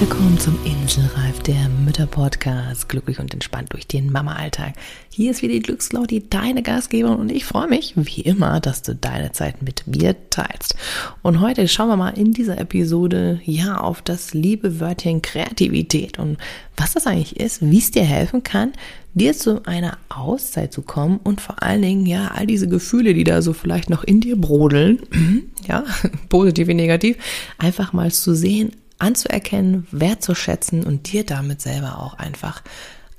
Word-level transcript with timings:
Willkommen 0.00 0.38
zum 0.38 0.56
Inselreif, 0.64 1.40
der 1.40 1.68
Mütter-Podcast. 1.84 2.88
Glücklich 2.88 3.18
und 3.18 3.34
entspannt 3.34 3.72
durch 3.72 3.88
den 3.88 4.12
Mama-Alltag. 4.12 4.74
Hier 5.08 5.32
ist 5.32 5.42
wieder 5.42 5.54
die 5.54 5.62
Glückslaudi, 5.62 6.28
deine 6.30 6.62
Gastgeberin 6.62 7.18
und 7.18 7.32
ich 7.32 7.44
freue 7.44 7.66
mich, 7.66 7.94
wie 7.96 8.20
immer, 8.20 8.60
dass 8.60 8.82
du 8.82 8.94
deine 8.94 9.32
Zeit 9.32 9.60
mit 9.60 9.88
mir 9.88 10.14
teilst. 10.30 10.76
Und 11.22 11.40
heute 11.40 11.66
schauen 11.66 11.88
wir 11.88 11.96
mal 11.96 12.16
in 12.16 12.32
dieser 12.32 12.58
Episode, 12.58 13.40
ja, 13.42 13.78
auf 13.78 14.00
das 14.00 14.34
liebe 14.34 14.78
Wörtchen 14.78 15.20
Kreativität 15.20 16.20
und 16.20 16.38
was 16.76 16.92
das 16.92 17.08
eigentlich 17.08 17.40
ist, 17.40 17.68
wie 17.68 17.78
es 17.78 17.90
dir 17.90 18.04
helfen 18.04 18.44
kann, 18.44 18.74
dir 19.14 19.32
zu 19.32 19.66
einer 19.66 19.98
Auszeit 20.10 20.72
zu 20.72 20.82
kommen 20.82 21.18
und 21.24 21.40
vor 21.40 21.60
allen 21.60 21.82
Dingen, 21.82 22.06
ja, 22.06 22.28
all 22.36 22.46
diese 22.46 22.68
Gefühle, 22.68 23.14
die 23.14 23.24
da 23.24 23.42
so 23.42 23.52
vielleicht 23.52 23.90
noch 23.90 24.04
in 24.04 24.20
dir 24.20 24.40
brodeln, 24.40 25.00
ja, 25.66 25.82
positiv 26.28 26.68
wie 26.68 26.74
negativ, 26.74 27.16
einfach 27.58 27.92
mal 27.92 28.12
zu 28.12 28.36
sehen, 28.36 28.70
anzuerkennen, 28.98 29.86
wertzuschätzen 29.90 30.84
und 30.84 31.12
dir 31.12 31.24
damit 31.24 31.60
selber 31.60 32.02
auch 32.02 32.14
einfach 32.14 32.62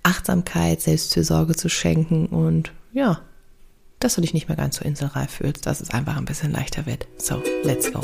Achtsamkeit, 0.04 0.82
Selbstfürsorge 0.82 1.56
zu 1.56 1.70
schenken 1.70 2.28
und 2.28 2.72
ja, 2.94 3.22
dass 4.00 4.16
du 4.16 4.22
dich 4.22 4.34
nicht 4.34 4.48
mehr 4.48 4.58
ganz 4.58 4.78
so 4.78 4.86
inselreif 4.86 5.32
fühlst, 5.32 5.66
dass 5.66 5.82
es 5.82 5.92
einfach 5.92 6.18
ein 6.18 6.26
bisschen 6.26 6.52
leichter 6.52 6.86
wird. 6.86 7.08
So, 7.18 7.42
let's 7.64 7.92
go. 7.92 8.04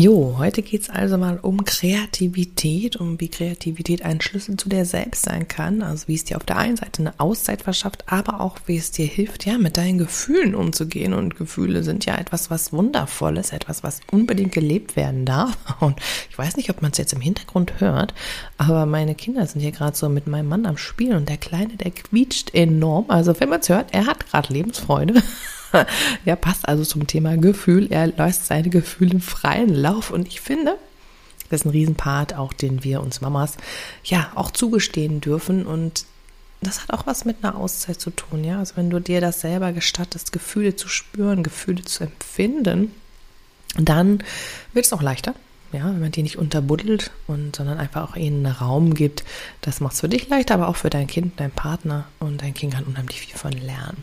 Jo, 0.00 0.36
heute 0.38 0.62
geht's 0.62 0.88
also 0.88 1.18
mal 1.18 1.38
um 1.42 1.62
Kreativität, 1.66 2.96
um 2.96 3.20
wie 3.20 3.28
Kreativität 3.28 4.02
ein 4.02 4.22
Schlüssel 4.22 4.56
zu 4.56 4.70
dir 4.70 4.86
selbst 4.86 5.26
sein 5.26 5.46
kann. 5.46 5.82
Also 5.82 6.08
wie 6.08 6.14
es 6.14 6.24
dir 6.24 6.38
auf 6.38 6.46
der 6.46 6.56
einen 6.56 6.78
Seite 6.78 7.02
eine 7.02 7.20
Auszeit 7.20 7.60
verschafft, 7.60 8.04
aber 8.06 8.40
auch 8.40 8.56
wie 8.64 8.78
es 8.78 8.92
dir 8.92 9.04
hilft, 9.04 9.44
ja, 9.44 9.58
mit 9.58 9.76
deinen 9.76 9.98
Gefühlen 9.98 10.54
umzugehen. 10.54 11.12
Und 11.12 11.36
Gefühle 11.36 11.82
sind 11.82 12.06
ja 12.06 12.16
etwas, 12.16 12.50
was 12.50 12.72
wundervolles, 12.72 13.52
etwas, 13.52 13.82
was 13.82 14.00
unbedingt 14.10 14.52
gelebt 14.52 14.96
werden 14.96 15.26
darf. 15.26 15.58
Und 15.80 16.00
ich 16.30 16.38
weiß 16.38 16.56
nicht, 16.56 16.70
ob 16.70 16.80
man 16.80 16.92
es 16.92 16.96
jetzt 16.96 17.12
im 17.12 17.20
Hintergrund 17.20 17.78
hört, 17.80 18.14
aber 18.56 18.86
meine 18.86 19.14
Kinder 19.14 19.46
sind 19.46 19.60
hier 19.60 19.72
gerade 19.72 19.98
so 19.98 20.08
mit 20.08 20.26
meinem 20.26 20.48
Mann 20.48 20.64
am 20.64 20.78
Spielen 20.78 21.16
und 21.16 21.28
der 21.28 21.36
Kleine, 21.36 21.76
der 21.76 21.90
quietscht 21.90 22.54
enorm. 22.54 23.04
Also 23.08 23.38
wenn 23.38 23.50
man 23.50 23.60
es 23.60 23.68
hört, 23.68 23.92
er 23.92 24.06
hat 24.06 24.26
gerade 24.30 24.50
Lebensfreude. 24.50 25.22
ja, 26.24 26.36
passt 26.36 26.68
also 26.68 26.84
zum 26.84 27.06
Thema 27.06 27.36
Gefühl. 27.36 27.88
Er 27.90 28.08
lässt 28.08 28.46
seine 28.46 28.70
Gefühle 28.70 29.12
im 29.12 29.20
freien 29.20 29.74
Lauf 29.74 30.10
und 30.10 30.28
ich 30.28 30.40
finde, 30.40 30.76
das 31.48 31.60
ist 31.60 31.66
ein 31.66 31.70
Riesenpart, 31.70 32.34
auch 32.34 32.52
den 32.52 32.84
wir 32.84 33.00
uns 33.02 33.20
Mamas 33.20 33.56
ja 34.04 34.30
auch 34.34 34.50
zugestehen 34.50 35.20
dürfen 35.20 35.66
und 35.66 36.04
das 36.62 36.82
hat 36.82 36.92
auch 36.92 37.06
was 37.06 37.24
mit 37.24 37.38
einer 37.42 37.56
Auszeit 37.56 38.00
zu 38.00 38.10
tun, 38.10 38.44
ja. 38.44 38.58
Also 38.58 38.76
wenn 38.76 38.90
du 38.90 39.00
dir 39.00 39.20
das 39.20 39.40
selber 39.40 39.72
gestattest, 39.72 40.32
Gefühle 40.32 40.76
zu 40.76 40.88
spüren, 40.88 41.42
Gefühle 41.42 41.82
zu 41.82 42.04
empfinden, 42.04 42.92
dann 43.76 44.22
wird 44.74 44.84
es 44.84 44.92
auch 44.92 45.00
leichter 45.00 45.34
ja, 45.72 45.84
wenn 45.84 46.00
man 46.00 46.12
die 46.12 46.22
nicht 46.22 46.36
unterbuddelt 46.36 47.10
und 47.26 47.56
sondern 47.56 47.78
einfach 47.78 48.10
auch 48.10 48.16
ihnen 48.16 48.46
Raum 48.46 48.94
gibt, 48.94 49.24
das 49.60 49.80
macht 49.80 49.94
es 49.94 50.00
für 50.00 50.08
dich 50.08 50.28
leichter, 50.28 50.54
aber 50.54 50.68
auch 50.68 50.76
für 50.76 50.90
dein 50.90 51.06
Kind, 51.06 51.38
dein 51.38 51.50
Partner 51.50 52.06
und 52.18 52.42
dein 52.42 52.54
Kind 52.54 52.74
kann 52.74 52.84
unheimlich 52.84 53.20
viel 53.20 53.36
von 53.36 53.52
lernen. 53.52 54.02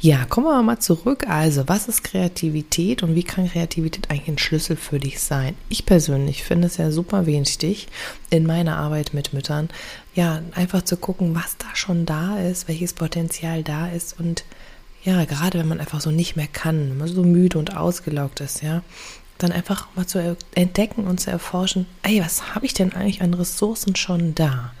Ja, 0.00 0.24
kommen 0.24 0.46
wir 0.46 0.62
mal 0.62 0.78
zurück. 0.78 1.28
Also, 1.28 1.68
was 1.68 1.88
ist 1.88 2.04
Kreativität 2.04 3.02
und 3.02 3.14
wie 3.14 3.22
kann 3.22 3.48
Kreativität 3.50 4.10
eigentlich 4.10 4.28
ein 4.28 4.38
Schlüssel 4.38 4.76
für 4.76 4.98
dich 4.98 5.20
sein? 5.20 5.54
Ich 5.68 5.86
persönlich 5.86 6.44
finde 6.44 6.66
es 6.66 6.76
ja 6.76 6.90
super 6.90 7.26
wichtig 7.26 7.88
in 8.30 8.46
meiner 8.46 8.76
Arbeit 8.76 9.14
mit 9.14 9.32
Müttern, 9.32 9.68
ja, 10.14 10.42
einfach 10.52 10.82
zu 10.82 10.96
gucken, 10.96 11.34
was 11.34 11.56
da 11.58 11.74
schon 11.74 12.06
da 12.06 12.38
ist, 12.38 12.68
welches 12.68 12.92
Potenzial 12.92 13.62
da 13.62 13.88
ist 13.88 14.18
und 14.18 14.44
ja, 15.04 15.24
gerade 15.24 15.58
wenn 15.58 15.68
man 15.68 15.78
einfach 15.78 16.00
so 16.00 16.10
nicht 16.10 16.34
mehr 16.34 16.48
kann, 16.52 16.90
wenn 16.90 16.98
man 16.98 17.08
so 17.08 17.22
müde 17.22 17.58
und 17.58 17.76
ausgelaugt 17.76 18.40
ist, 18.40 18.62
ja, 18.62 18.82
dann 19.38 19.52
einfach 19.52 19.86
mal 19.94 20.06
zu 20.06 20.36
entdecken 20.54 21.06
und 21.06 21.20
zu 21.20 21.30
erforschen, 21.30 21.86
ey, 22.02 22.20
was 22.20 22.54
habe 22.54 22.66
ich 22.66 22.74
denn 22.74 22.92
eigentlich 22.92 23.22
an 23.22 23.34
Ressourcen 23.34 23.94
schon 23.94 24.34
da? 24.34 24.72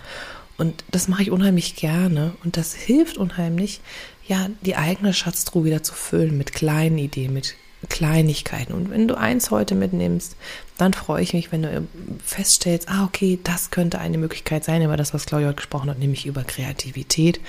Und 0.58 0.84
das 0.90 1.08
mache 1.08 1.22
ich 1.22 1.30
unheimlich 1.30 1.76
gerne 1.76 2.32
und 2.42 2.56
das 2.56 2.74
hilft 2.74 3.18
unheimlich, 3.18 3.80
ja, 4.26 4.48
die 4.62 4.76
eigene 4.76 5.12
Schatztruhe 5.12 5.64
wieder 5.64 5.82
zu 5.82 5.94
füllen 5.94 6.36
mit 6.36 6.52
kleinen 6.52 6.98
Ideen, 6.98 7.32
mit 7.32 7.54
Kleinigkeiten. 7.88 8.72
Und 8.72 8.90
wenn 8.90 9.06
du 9.06 9.16
eins 9.16 9.50
heute 9.50 9.74
mitnimmst, 9.74 10.36
dann 10.78 10.94
freue 10.94 11.22
ich 11.22 11.34
mich, 11.34 11.52
wenn 11.52 11.62
du 11.62 11.86
feststellst, 12.24 12.88
ah, 12.88 13.04
okay, 13.04 13.38
das 13.44 13.70
könnte 13.70 13.98
eine 13.98 14.18
Möglichkeit 14.18 14.64
sein, 14.64 14.82
über 14.82 14.96
das, 14.96 15.14
was 15.14 15.26
Claudia 15.26 15.48
heute 15.48 15.56
gesprochen 15.56 15.90
hat, 15.90 15.98
nämlich 15.98 16.26
über 16.26 16.42
Kreativität. 16.42 17.40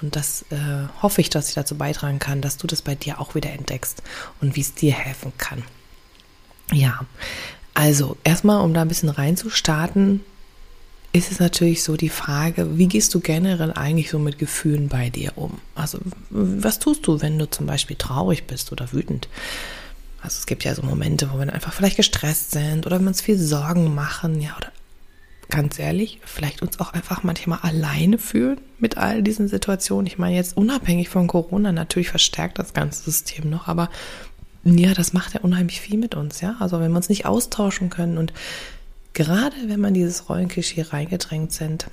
Und 0.00 0.16
das 0.16 0.44
äh, 0.50 0.56
hoffe 1.02 1.20
ich, 1.22 1.30
dass 1.30 1.48
ich 1.48 1.54
dazu 1.54 1.76
beitragen 1.76 2.18
kann, 2.18 2.40
dass 2.42 2.56
du 2.58 2.66
das 2.66 2.82
bei 2.82 2.94
dir 2.94 3.20
auch 3.20 3.34
wieder 3.34 3.50
entdeckst 3.50 4.02
und 4.40 4.54
wie 4.54 4.60
es 4.60 4.74
dir 4.74 4.92
helfen 4.92 5.32
kann. 5.38 5.62
Ja, 6.72 7.00
also 7.74 8.16
erstmal, 8.22 8.62
um 8.62 8.74
da 8.74 8.82
ein 8.82 8.88
bisschen 8.88 9.08
reinzustarten, 9.08 10.20
ist 11.12 11.32
es 11.32 11.40
natürlich 11.40 11.82
so 11.82 11.96
die 11.96 12.08
Frage, 12.08 12.78
wie 12.78 12.86
gehst 12.86 13.14
du 13.14 13.20
generell 13.20 13.72
eigentlich 13.72 14.10
so 14.10 14.18
mit 14.18 14.38
Gefühlen 14.38 14.88
bei 14.88 15.10
dir 15.10 15.32
um? 15.36 15.58
Also 15.74 15.98
was 16.30 16.78
tust 16.78 17.06
du, 17.06 17.20
wenn 17.20 17.38
du 17.38 17.50
zum 17.50 17.66
Beispiel 17.66 17.96
traurig 17.96 18.46
bist 18.46 18.70
oder 18.70 18.92
wütend? 18.92 19.28
Also 20.22 20.38
es 20.38 20.46
gibt 20.46 20.64
ja 20.64 20.74
so 20.74 20.82
Momente, 20.82 21.30
wo 21.32 21.38
wir 21.38 21.52
einfach 21.52 21.72
vielleicht 21.72 21.96
gestresst 21.96 22.52
sind 22.52 22.86
oder 22.86 23.00
wir 23.00 23.08
uns 23.08 23.22
viel 23.22 23.38
Sorgen 23.38 23.94
machen, 23.94 24.40
ja, 24.40 24.56
oder 24.56 24.70
ganz 25.48 25.78
ehrlich, 25.80 26.20
vielleicht 26.24 26.62
uns 26.62 26.78
auch 26.78 26.92
einfach 26.92 27.24
manchmal 27.24 27.58
alleine 27.62 28.18
fühlen 28.18 28.60
mit 28.78 28.96
all 28.96 29.22
diesen 29.22 29.48
Situationen. 29.48 30.06
Ich 30.06 30.18
meine 30.18 30.36
jetzt 30.36 30.56
unabhängig 30.56 31.08
von 31.08 31.26
Corona, 31.26 31.72
natürlich 31.72 32.10
verstärkt 32.10 32.58
das 32.58 32.72
ganze 32.72 33.02
System 33.02 33.50
noch, 33.50 33.66
aber 33.66 33.90
ja, 34.62 34.94
das 34.94 35.12
macht 35.12 35.34
ja 35.34 35.40
unheimlich 35.40 35.80
viel 35.80 35.98
mit 35.98 36.14
uns, 36.14 36.40
ja. 36.40 36.54
Also 36.60 36.78
wenn 36.78 36.92
wir 36.92 36.96
uns 36.98 37.08
nicht 37.08 37.26
austauschen 37.26 37.90
können 37.90 38.18
und 38.18 38.32
gerade 39.14 39.56
wenn 39.66 39.80
man 39.80 39.94
dieses 39.94 40.28
Rollenklischee 40.28 40.82
reingedrängt 40.82 41.52
sind, 41.52 41.86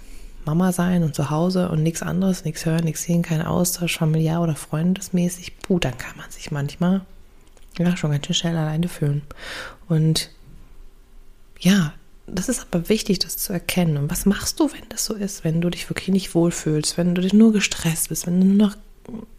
Mama 0.46 0.72
sein 0.72 1.04
und 1.04 1.14
zu 1.14 1.30
Hause 1.30 1.70
und 1.70 1.84
nichts 1.84 2.02
anderes, 2.02 2.46
nichts 2.46 2.66
hören, 2.66 2.86
nichts 2.86 3.04
sehen, 3.04 3.22
kein 3.22 3.42
Austausch, 3.42 3.98
familiär 3.98 4.42
oder 4.42 4.56
freundesmäßig, 4.56 5.60
puh, 5.60 5.78
dann 5.80 5.98
kann 5.98 6.16
man 6.16 6.30
sich 6.32 6.52
manchmal 6.52 7.02
ja 7.78 7.98
schon 7.98 8.12
ganz 8.12 8.26
schön 8.26 8.36
schnell 8.36 8.58
alleine 8.58 8.88
fühlen. 8.88 9.22
Und 9.88 10.32
ja, 11.60 11.94
das 12.28 12.50
ist 12.50 12.66
aber 12.70 12.90
wichtig, 12.90 13.20
das 13.20 13.38
zu 13.38 13.54
erkennen. 13.54 13.98
Und 13.98 14.10
was 14.10 14.26
machst 14.26 14.60
du, 14.60 14.72
wenn 14.72 14.88
das 14.90 15.06
so 15.06 15.14
ist, 15.14 15.44
wenn 15.44 15.62
du 15.62 15.70
dich 15.70 15.90
wirklich 15.90 16.10
nicht 16.10 16.34
wohlfühlst, 16.34 16.98
wenn 16.98 17.16
du 17.16 17.22
dich 17.22 17.34
nur 17.34 17.54
gestresst 17.54 18.10
bist, 18.10 18.26
wenn 18.26 18.40
du 18.40 18.48
nur 18.48 18.68
noch 18.68 18.78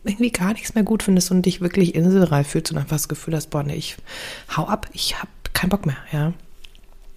irgendwie 0.04 0.30
gar 0.30 0.52
nichts 0.52 0.74
mehr 0.74 0.84
gut 0.84 1.02
findest 1.02 1.30
und 1.30 1.42
dich 1.42 1.60
wirklich 1.60 1.94
inselreif 1.94 2.48
fühlst 2.48 2.72
und 2.72 2.78
einfach 2.78 2.96
das 2.96 3.08
Gefühl 3.08 3.34
hast, 3.34 3.50
boah, 3.50 3.62
nee, 3.62 3.74
ich 3.74 3.96
hau 4.56 4.66
ab, 4.66 4.88
ich 4.92 5.18
habe 5.18 5.28
keinen 5.52 5.70
Bock 5.70 5.84
mehr, 5.84 5.98
ja. 6.12 6.32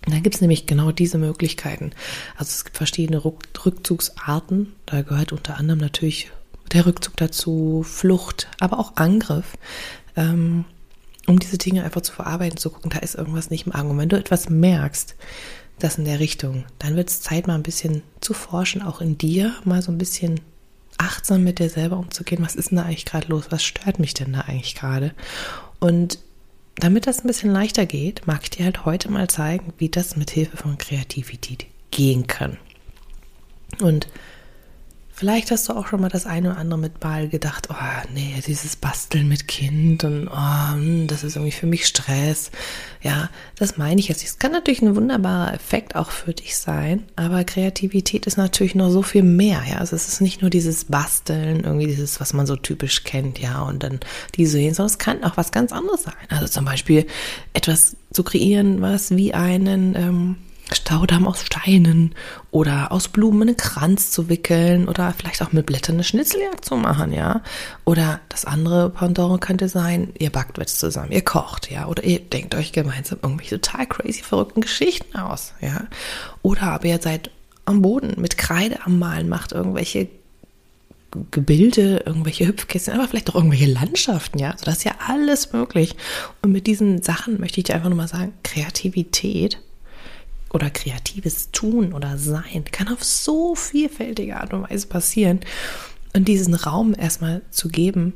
Da 0.08 0.20
gibt 0.20 0.36
es 0.36 0.42
nämlich 0.42 0.66
genau 0.66 0.92
diese 0.92 1.18
Möglichkeiten. 1.18 1.92
Also 2.36 2.50
es 2.50 2.66
gibt 2.66 2.78
verschiedene 2.78 3.24
Rückzugsarten. 3.24 4.74
Da 4.86 5.04
gehört 5.04 5.32
unter 5.32 5.58
anderem 5.58 5.80
natürlich 5.80 6.32
der 6.72 6.86
Rückzug 6.86 7.18
dazu, 7.18 7.86
Flucht, 7.88 8.48
aber 8.60 8.80
auch 8.80 8.96
Angriff. 8.96 9.58
Ähm, 10.16 10.66
um 11.28 11.38
diese 11.38 11.58
Dinge 11.58 11.84
einfach 11.84 12.02
zu 12.02 12.14
verarbeiten, 12.14 12.58
zu 12.58 12.72
gucken, 12.72 12.90
da 12.90 13.00
ist 13.00 13.16
irgendwas 13.16 13.52
nicht 13.52 13.68
im 13.68 13.76
Argen. 13.76 13.92
Und 13.92 13.98
wenn 14.00 14.10
du 14.10 14.18
etwas 14.18 14.50
merkst, 14.50 15.16
das 15.80 15.98
in 15.98 16.06
der 16.06 16.20
Richtung, 16.20 16.66
dann 16.80 16.96
wird 16.96 17.10
es 17.10 17.22
Zeit, 17.22 17.48
mal 17.48 17.56
ein 17.56 17.64
bisschen 17.64 18.04
zu 18.22 18.34
forschen, 18.34 18.82
auch 18.82 19.02
in 19.02 19.18
dir, 19.18 19.54
mal 19.66 19.82
so 19.82 19.92
ein 19.92 19.98
bisschen 19.98 20.40
achtsam 20.98 21.44
mit 21.44 21.60
dir 21.60 21.70
selber 21.70 21.98
umzugehen. 21.98 22.44
Was 22.44 22.56
ist 22.56 22.72
denn 22.72 22.78
da 22.78 22.84
eigentlich 22.84 23.06
gerade 23.06 23.28
los? 23.28 23.46
Was 23.50 23.64
stört 23.64 24.00
mich 24.00 24.14
denn 24.14 24.34
da 24.34 24.42
eigentlich 24.42 24.76
gerade? 24.76 25.14
Und 25.80 26.20
damit 26.76 27.08
das 27.08 27.24
ein 27.24 27.28
bisschen 27.28 27.52
leichter 27.52 27.86
geht, 27.86 28.28
mag 28.28 28.42
ich 28.44 28.50
dir 28.50 28.66
halt 28.66 28.86
heute 28.86 29.12
mal 29.12 29.30
zeigen, 29.30 29.74
wie 29.78 29.90
das 29.90 30.16
mit 30.16 30.32
Hilfe 30.32 30.58
von 30.58 30.78
Kreativität 30.78 31.66
gehen 31.92 32.28
kann. 32.28 32.58
Und 33.80 34.08
Vielleicht 35.22 35.52
hast 35.52 35.70
du 35.70 35.74
auch 35.74 35.86
schon 35.86 36.02
mal 36.02 36.10
das 36.10 36.26
eine 36.26 36.50
oder 36.50 36.58
andere 36.58 36.80
mit 36.80 37.00
Ball 37.00 37.28
gedacht, 37.28 37.68
oh 37.70 38.10
nee, 38.12 38.34
dieses 38.48 38.76
Basteln 38.76 39.28
mit 39.28 39.48
Kind 39.48 40.04
und 40.04 40.28
oh, 40.28 40.72
hm, 40.74 41.06
das 41.06 41.24
ist 41.24 41.36
irgendwie 41.36 41.52
für 41.52 41.68
mich 41.68 41.86
Stress. 41.86 42.50
Ja, 43.04 43.30
das 43.56 43.78
meine 43.78 44.00
ich 44.00 44.08
jetzt. 44.08 44.24
Es 44.24 44.40
kann 44.40 44.52
natürlich 44.52 44.82
ein 44.82 44.96
wunderbarer 44.96 45.54
Effekt 45.54 45.96
auch 45.96 46.10
für 46.10 46.34
dich 46.34 46.58
sein, 46.58 47.04
aber 47.18 47.44
Kreativität 47.44 48.26
ist 48.26 48.38
natürlich 48.38 48.74
noch 48.74 48.90
so 48.90 49.04
viel 49.04 49.22
mehr. 49.22 49.62
Ja, 49.70 49.78
also 49.78 49.96
es 49.96 50.08
ist 50.08 50.22
nicht 50.22 50.42
nur 50.42 50.50
dieses 50.50 50.86
Basteln, 50.86 51.66
irgendwie 51.66 51.86
dieses, 51.86 52.20
was 52.20 52.34
man 52.34 52.48
so 52.48 52.56
typisch 52.56 53.04
kennt, 53.04 53.38
ja, 53.38 53.62
und 53.62 53.84
dann 53.84 54.00
diese 54.38 54.58
hin, 54.58 54.74
sondern 54.74 54.90
es 54.92 54.98
kann 54.98 55.24
auch 55.24 55.38
was 55.38 55.52
ganz 55.52 55.72
anderes 55.72 56.02
sein. 56.02 56.16
Also 56.30 56.48
zum 56.48 56.66
Beispiel 56.66 57.06
etwas 57.54 57.96
zu 58.12 58.24
kreieren, 58.24 58.82
was 58.82 59.16
wie 59.16 59.36
einen 59.36 59.96
ähm, 59.96 60.38
Staudamm 60.74 61.28
aus 61.28 61.42
Steinen 61.42 62.16
oder 62.50 62.92
aus 62.92 63.08
Blumen 63.08 63.50
einen 63.50 63.58
Kranz 63.58 64.12
zu 64.12 64.30
wickeln 64.30 64.88
oder 64.88 65.14
vielleicht 65.18 65.42
auch 65.42 65.52
mit 65.52 65.66
Blättern 65.66 65.96
eine 65.96 66.04
Schnitzeljagd 66.04 66.64
zu 66.64 66.76
machen, 66.76 67.12
ja. 67.12 67.42
Oder 67.86 68.20
das 68.30 68.46
andere 68.46 68.90
Pendant 68.90 69.42
könnte 69.42 69.70
sein, 69.70 70.14
ihr 70.18 70.30
backt 70.30 70.58
jetzt 70.58 70.80
zusammen, 70.80 71.12
ihr 71.12 71.24
kocht, 71.24 71.70
ja. 71.70 71.88
Oder 71.88 72.04
ihr 72.04 72.20
denkt 72.20 72.56
euch 72.56 72.72
gemeinsam 72.72 73.20
irgendwelche 73.22 73.60
total 73.60 73.88
crazy 73.88 74.24
verrückten 74.24 74.62
Geschichten 74.62 75.18
aus, 75.18 75.54
ja. 75.62 75.88
Oder 76.42 76.64
aber 76.64 76.86
ihr 76.86 77.02
seid 77.02 77.32
am 77.66 77.82
Boden 77.82 78.20
mit 78.20 78.38
Kreide 78.38 78.86
am 78.86 79.00
Malen, 79.00 79.30
macht 79.30 79.52
irgendwelche 79.52 80.08
Gebilde, 81.32 82.04
irgendwelche 82.06 82.48
Hüpfkissen, 82.48 82.94
aber 82.94 83.08
vielleicht 83.08 83.30
auch 83.30 83.36
irgendwelche 83.36 83.66
Landschaften, 83.68 84.40
ja. 84.40 84.52
Also 84.52 84.66
das 84.66 84.78
ist 84.78 84.84
ja 84.86 84.94
alles 85.06 85.52
möglich. 85.52 85.96
Und 86.42 86.54
mit 86.54 86.68
diesen 86.68 87.02
Sachen 87.02 87.40
möchte 87.40 87.60
ich 87.60 87.66
dir 87.66 87.76
einfach 87.76 87.90
nur 87.90 87.98
mal 87.98 88.08
sagen, 88.08 88.34
Kreativität 88.44 89.60
oder 90.54 90.70
kreatives 90.70 91.52
Tun 91.52 91.94
oder 91.94 92.18
Sein 92.18 92.66
kann 92.72 92.90
auf 92.90 93.04
so 93.04 93.56
vielfältige 93.56 94.38
Art 94.38 94.54
und 94.54 94.70
Weise 94.70 94.88
passieren. 94.88 95.40
Und 96.14 96.28
diesen 96.28 96.54
Raum 96.56 96.94
erstmal 96.98 97.42
zu 97.52 97.70
geben, 97.70 98.14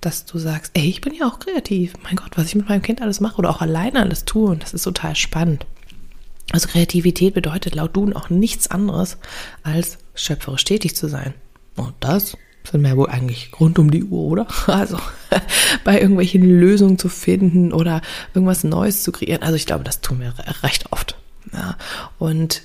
dass 0.00 0.26
du 0.26 0.38
sagst, 0.38 0.72
ey, 0.74 0.88
ich 0.88 1.00
bin 1.00 1.14
ja 1.14 1.26
auch 1.26 1.38
kreativ. 1.38 1.94
Mein 2.02 2.16
Gott, 2.16 2.36
was 2.36 2.46
ich 2.46 2.54
mit 2.54 2.68
meinem 2.68 2.82
Kind 2.82 3.00
alles 3.00 3.20
mache 3.20 3.38
oder 3.38 3.50
auch 3.50 3.60
alleine 3.60 4.00
alles 4.00 4.24
tue. 4.24 4.50
Und 4.50 4.62
das 4.62 4.74
ist 4.74 4.82
total 4.82 5.16
spannend. 5.16 5.64
Also 6.52 6.68
Kreativität 6.68 7.34
bedeutet 7.34 7.74
laut 7.74 7.96
Duden 7.96 8.14
auch 8.14 8.30
nichts 8.30 8.68
anderes, 8.68 9.16
als 9.62 9.98
schöpferisch 10.14 10.64
tätig 10.64 10.94
zu 10.94 11.08
sein. 11.08 11.34
Und 11.76 11.94
das 12.00 12.36
sind 12.70 12.82
wir 12.82 12.96
wohl 12.96 13.08
eigentlich 13.08 13.50
rund 13.58 13.78
um 13.78 13.90
die 13.90 14.04
Uhr, 14.04 14.24
oder? 14.30 14.46
Also 14.66 14.98
bei 15.84 16.00
irgendwelchen 16.00 16.42
Lösungen 16.42 16.98
zu 16.98 17.08
finden 17.08 17.72
oder 17.72 18.02
irgendwas 18.34 18.64
Neues 18.64 19.02
zu 19.02 19.12
kreieren. 19.12 19.42
Also 19.42 19.56
ich 19.56 19.66
glaube, 19.66 19.84
das 19.84 20.00
tun 20.00 20.20
wir 20.20 20.34
recht 20.62 20.92
oft. 20.92 21.13
Ja. 21.54 21.76
Und 22.18 22.62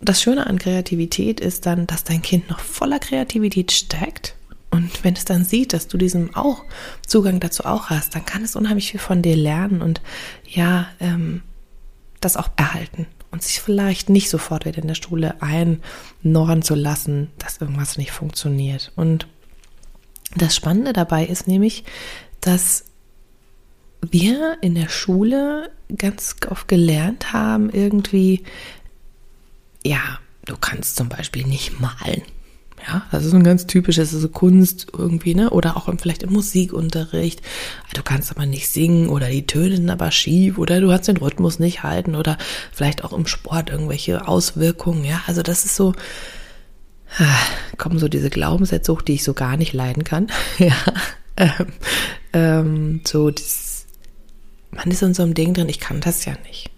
das 0.00 0.20
Schöne 0.20 0.46
an 0.46 0.58
Kreativität 0.58 1.40
ist 1.40 1.66
dann, 1.66 1.86
dass 1.86 2.04
dein 2.04 2.22
Kind 2.22 2.50
noch 2.50 2.60
voller 2.60 2.98
Kreativität 2.98 3.72
steckt. 3.72 4.34
Und 4.70 5.04
wenn 5.04 5.14
es 5.14 5.24
dann 5.24 5.44
sieht, 5.44 5.72
dass 5.72 5.86
du 5.88 5.96
diesen 5.96 6.34
auch 6.34 6.64
Zugang 7.06 7.40
dazu 7.40 7.64
auch 7.64 7.90
hast, 7.90 8.14
dann 8.14 8.24
kann 8.24 8.42
es 8.42 8.56
unheimlich 8.56 8.90
viel 8.90 9.00
von 9.00 9.22
dir 9.22 9.36
lernen 9.36 9.82
und 9.82 10.00
ja, 10.46 10.88
ähm, 10.98 11.42
das 12.20 12.36
auch 12.36 12.48
erhalten 12.56 13.06
und 13.30 13.42
sich 13.42 13.60
vielleicht 13.60 14.08
nicht 14.08 14.30
sofort 14.30 14.64
wieder 14.64 14.78
in 14.78 14.88
der 14.88 14.94
Schule 14.94 15.36
einnorren 15.40 16.62
zu 16.62 16.74
lassen, 16.74 17.30
dass 17.38 17.58
irgendwas 17.58 17.98
nicht 17.98 18.10
funktioniert. 18.10 18.92
Und 18.96 19.26
das 20.36 20.56
Spannende 20.56 20.92
dabei 20.92 21.24
ist 21.24 21.46
nämlich, 21.46 21.84
dass 22.40 22.84
wir 24.00 24.58
in 24.60 24.74
der 24.74 24.88
Schule 24.88 25.70
ganz 25.96 26.36
oft 26.48 26.68
gelernt 26.68 27.32
haben, 27.32 27.70
irgendwie, 27.70 28.44
ja, 29.84 30.00
du 30.44 30.56
kannst 30.56 30.96
zum 30.96 31.08
Beispiel 31.08 31.46
nicht 31.46 31.80
malen. 31.80 32.22
Ja, 32.86 33.06
das 33.10 33.24
ist 33.24 33.32
ein 33.32 33.44
ganz 33.44 33.66
typisches, 33.66 34.10
so 34.10 34.28
Kunst 34.28 34.88
irgendwie, 34.96 35.34
ne? 35.34 35.50
Oder 35.50 35.76
auch 35.76 35.88
vielleicht 35.98 36.22
im 36.22 36.32
Musikunterricht. 36.32 37.40
Du 37.94 38.02
kannst 38.02 38.30
aber 38.30 38.44
nicht 38.44 38.68
singen 38.68 39.08
oder 39.08 39.28
die 39.30 39.46
Töne 39.46 39.76
sind 39.76 39.88
aber 39.88 40.10
schief 40.10 40.58
oder 40.58 40.80
du 40.80 40.92
hast 40.92 41.08
den 41.08 41.16
Rhythmus 41.16 41.58
nicht 41.58 41.82
halten 41.82 42.14
oder 42.14 42.36
vielleicht 42.72 43.04
auch 43.04 43.12
im 43.14 43.26
Sport 43.26 43.70
irgendwelche 43.70 44.28
Auswirkungen. 44.28 45.04
Ja, 45.04 45.22
also 45.26 45.42
das 45.42 45.64
ist 45.64 45.76
so, 45.76 45.94
ah, 47.18 47.76
kommen 47.78 47.98
so 47.98 48.08
diese 48.08 48.28
Glaubenssätze 48.28 48.92
hoch, 48.92 49.02
die 49.02 49.14
ich 49.14 49.24
so 49.24 49.32
gar 49.32 49.56
nicht 49.56 49.72
leiden 49.72 50.04
kann. 50.04 50.26
ja, 50.58 50.76
ähm, 51.36 51.66
ähm, 52.34 53.00
so 53.06 53.30
das, 53.30 53.63
man 54.74 54.90
ist 54.90 55.02
in 55.02 55.14
so 55.14 55.22
einem 55.22 55.34
Ding 55.34 55.54
drin, 55.54 55.68
ich 55.68 55.80
kann 55.80 56.00
das 56.00 56.24
ja 56.24 56.34
nicht. 56.46 56.70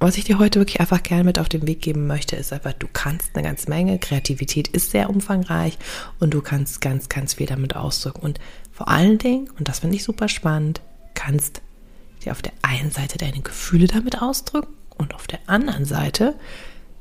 Was 0.00 0.18
ich 0.18 0.24
dir 0.24 0.38
heute 0.38 0.60
wirklich 0.60 0.80
einfach 0.80 1.02
gerne 1.02 1.24
mit 1.24 1.38
auf 1.38 1.48
den 1.48 1.66
Weg 1.66 1.80
geben 1.80 2.06
möchte, 2.06 2.36
ist 2.36 2.52
einfach, 2.52 2.74
du 2.74 2.86
kannst 2.92 3.30
eine 3.34 3.42
ganze 3.42 3.70
Menge. 3.70 3.98
Kreativität 3.98 4.68
ist 4.68 4.90
sehr 4.90 5.08
umfangreich 5.08 5.78
und 6.20 6.34
du 6.34 6.42
kannst 6.42 6.80
ganz, 6.80 7.08
ganz 7.08 7.34
viel 7.34 7.46
damit 7.46 7.74
ausdrücken. 7.74 8.20
Und 8.20 8.38
vor 8.70 8.88
allen 8.88 9.18
Dingen, 9.18 9.48
und 9.58 9.68
das 9.68 9.78
finde 9.78 9.96
ich 9.96 10.04
super 10.04 10.28
spannend, 10.28 10.82
kannst 11.14 11.62
dir 12.24 12.32
auf 12.32 12.42
der 12.42 12.52
einen 12.62 12.90
Seite 12.90 13.18
deine 13.18 13.40
Gefühle 13.40 13.86
damit 13.86 14.20
ausdrücken 14.20 14.74
und 14.98 15.14
auf 15.14 15.26
der 15.26 15.40
anderen 15.46 15.84
Seite 15.84 16.34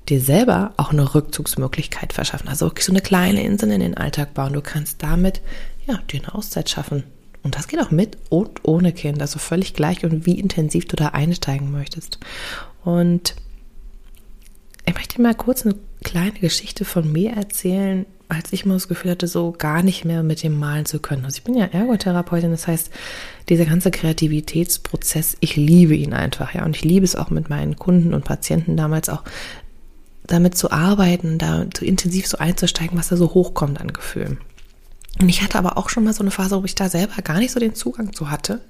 dir 0.10 0.22
selber 0.22 0.74
auch 0.78 0.92
eine 0.92 1.16
Rückzugsmöglichkeit 1.16 2.14
verschaffen. 2.14 2.48
Also 2.48 2.68
wirklich 2.68 2.86
so 2.86 2.92
eine 2.92 3.02
kleine 3.02 3.44
Insel 3.44 3.72
in 3.72 3.80
den 3.80 3.98
Alltag 3.98 4.34
bauen. 4.34 4.54
Du 4.54 4.62
kannst 4.62 5.02
damit, 5.02 5.42
ja, 5.88 5.98
dir 6.10 6.22
eine 6.22 6.36
Auszeit 6.36 6.70
schaffen. 6.70 7.04
Und 7.44 7.56
das 7.56 7.68
geht 7.68 7.82
auch 7.82 7.92
mit 7.92 8.18
und 8.30 8.62
ohne 8.64 8.94
Kind, 8.94 9.22
also 9.22 9.38
völlig 9.38 9.74
gleich 9.74 10.04
und 10.06 10.26
wie 10.26 10.40
intensiv 10.40 10.86
du 10.88 10.96
da 10.96 11.10
einsteigen 11.10 11.72
möchtest. 11.72 12.20
Und 12.84 13.36
ich 14.86 14.94
möchte 14.94 15.22
mal 15.22 15.36
kurz 15.36 15.66
eine 15.66 15.76
kleine 16.04 16.40
Geschichte 16.40 16.86
von 16.86 17.12
mir 17.12 17.32
erzählen, 17.32 18.06
als 18.30 18.52
ich 18.52 18.66
mal 18.66 18.76
das 18.76 18.88
Gefühl 18.88 19.12
hatte, 19.12 19.28
so 19.28 19.54
gar 19.58 19.84
nicht 19.84 20.06
mehr 20.06 20.24
mit 20.24 20.44
dem 20.44 20.58
Malen 20.58 20.86
zu 20.86 21.00
können. 21.00 21.26
Also 21.26 21.38
ich 21.38 21.44
bin 21.44 21.56
ja 21.56 21.66
Ergotherapeutin, 21.66 22.52
das 22.52 22.68
heißt, 22.68 22.90
dieser 23.50 23.66
ganze 23.66 23.92
Kreativitätsprozess, 23.92 25.38
ich 25.40 25.56
liebe 25.56 25.96
ihn 25.96 26.14
einfach, 26.14 26.54
ja. 26.54 26.66
Und 26.66 26.76
ich 26.76 26.84
liebe 26.84 27.06
es 27.06 27.16
auch 27.16 27.30
mit 27.30 27.50
meinen 27.50 27.76
Kunden 27.76 28.14
und 28.14 28.26
Patienten 28.26 28.76
damals 28.76 29.10
auch 29.10 29.24
damit 30.26 30.58
zu 30.58 30.72
arbeiten, 30.72 31.38
da 31.38 31.66
zu 31.74 31.86
intensiv 31.86 32.28
so 32.28 32.38
einzusteigen, 32.38 32.98
was 32.98 33.10
da 33.10 33.18
so 33.18 33.34
hochkommt 33.34 33.80
an 33.80 33.92
Gefühlen. 33.92 34.40
Und 35.20 35.30
ich 35.30 35.42
hatte 35.42 35.58
aber 35.58 35.78
auch 35.78 35.90
schon 35.90 36.04
mal 36.04 36.14
so 36.14 36.22
eine 36.22 36.32
Phase, 36.32 36.60
wo 36.60 36.66
ich 36.66 36.76
da 36.76 36.90
selber 36.90 37.22
gar 37.22 37.38
nicht 37.38 37.52
so 37.52 37.60
den 37.60 37.76
Zugang 37.76 38.14
zu 38.14 38.32
hatte 38.32 38.62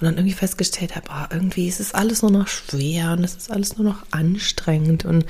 und 0.00 0.02
dann 0.02 0.16
irgendwie 0.16 0.34
festgestellt 0.34 0.96
habe, 0.96 1.06
oh, 1.10 1.26
irgendwie 1.30 1.68
ist 1.68 1.80
es 1.80 1.94
alles 1.94 2.22
nur 2.22 2.30
noch 2.30 2.48
schwer 2.48 3.12
und 3.12 3.24
es 3.24 3.34
ist 3.34 3.50
alles 3.50 3.76
nur 3.76 3.86
noch 3.86 4.04
anstrengend 4.10 5.04
und 5.04 5.24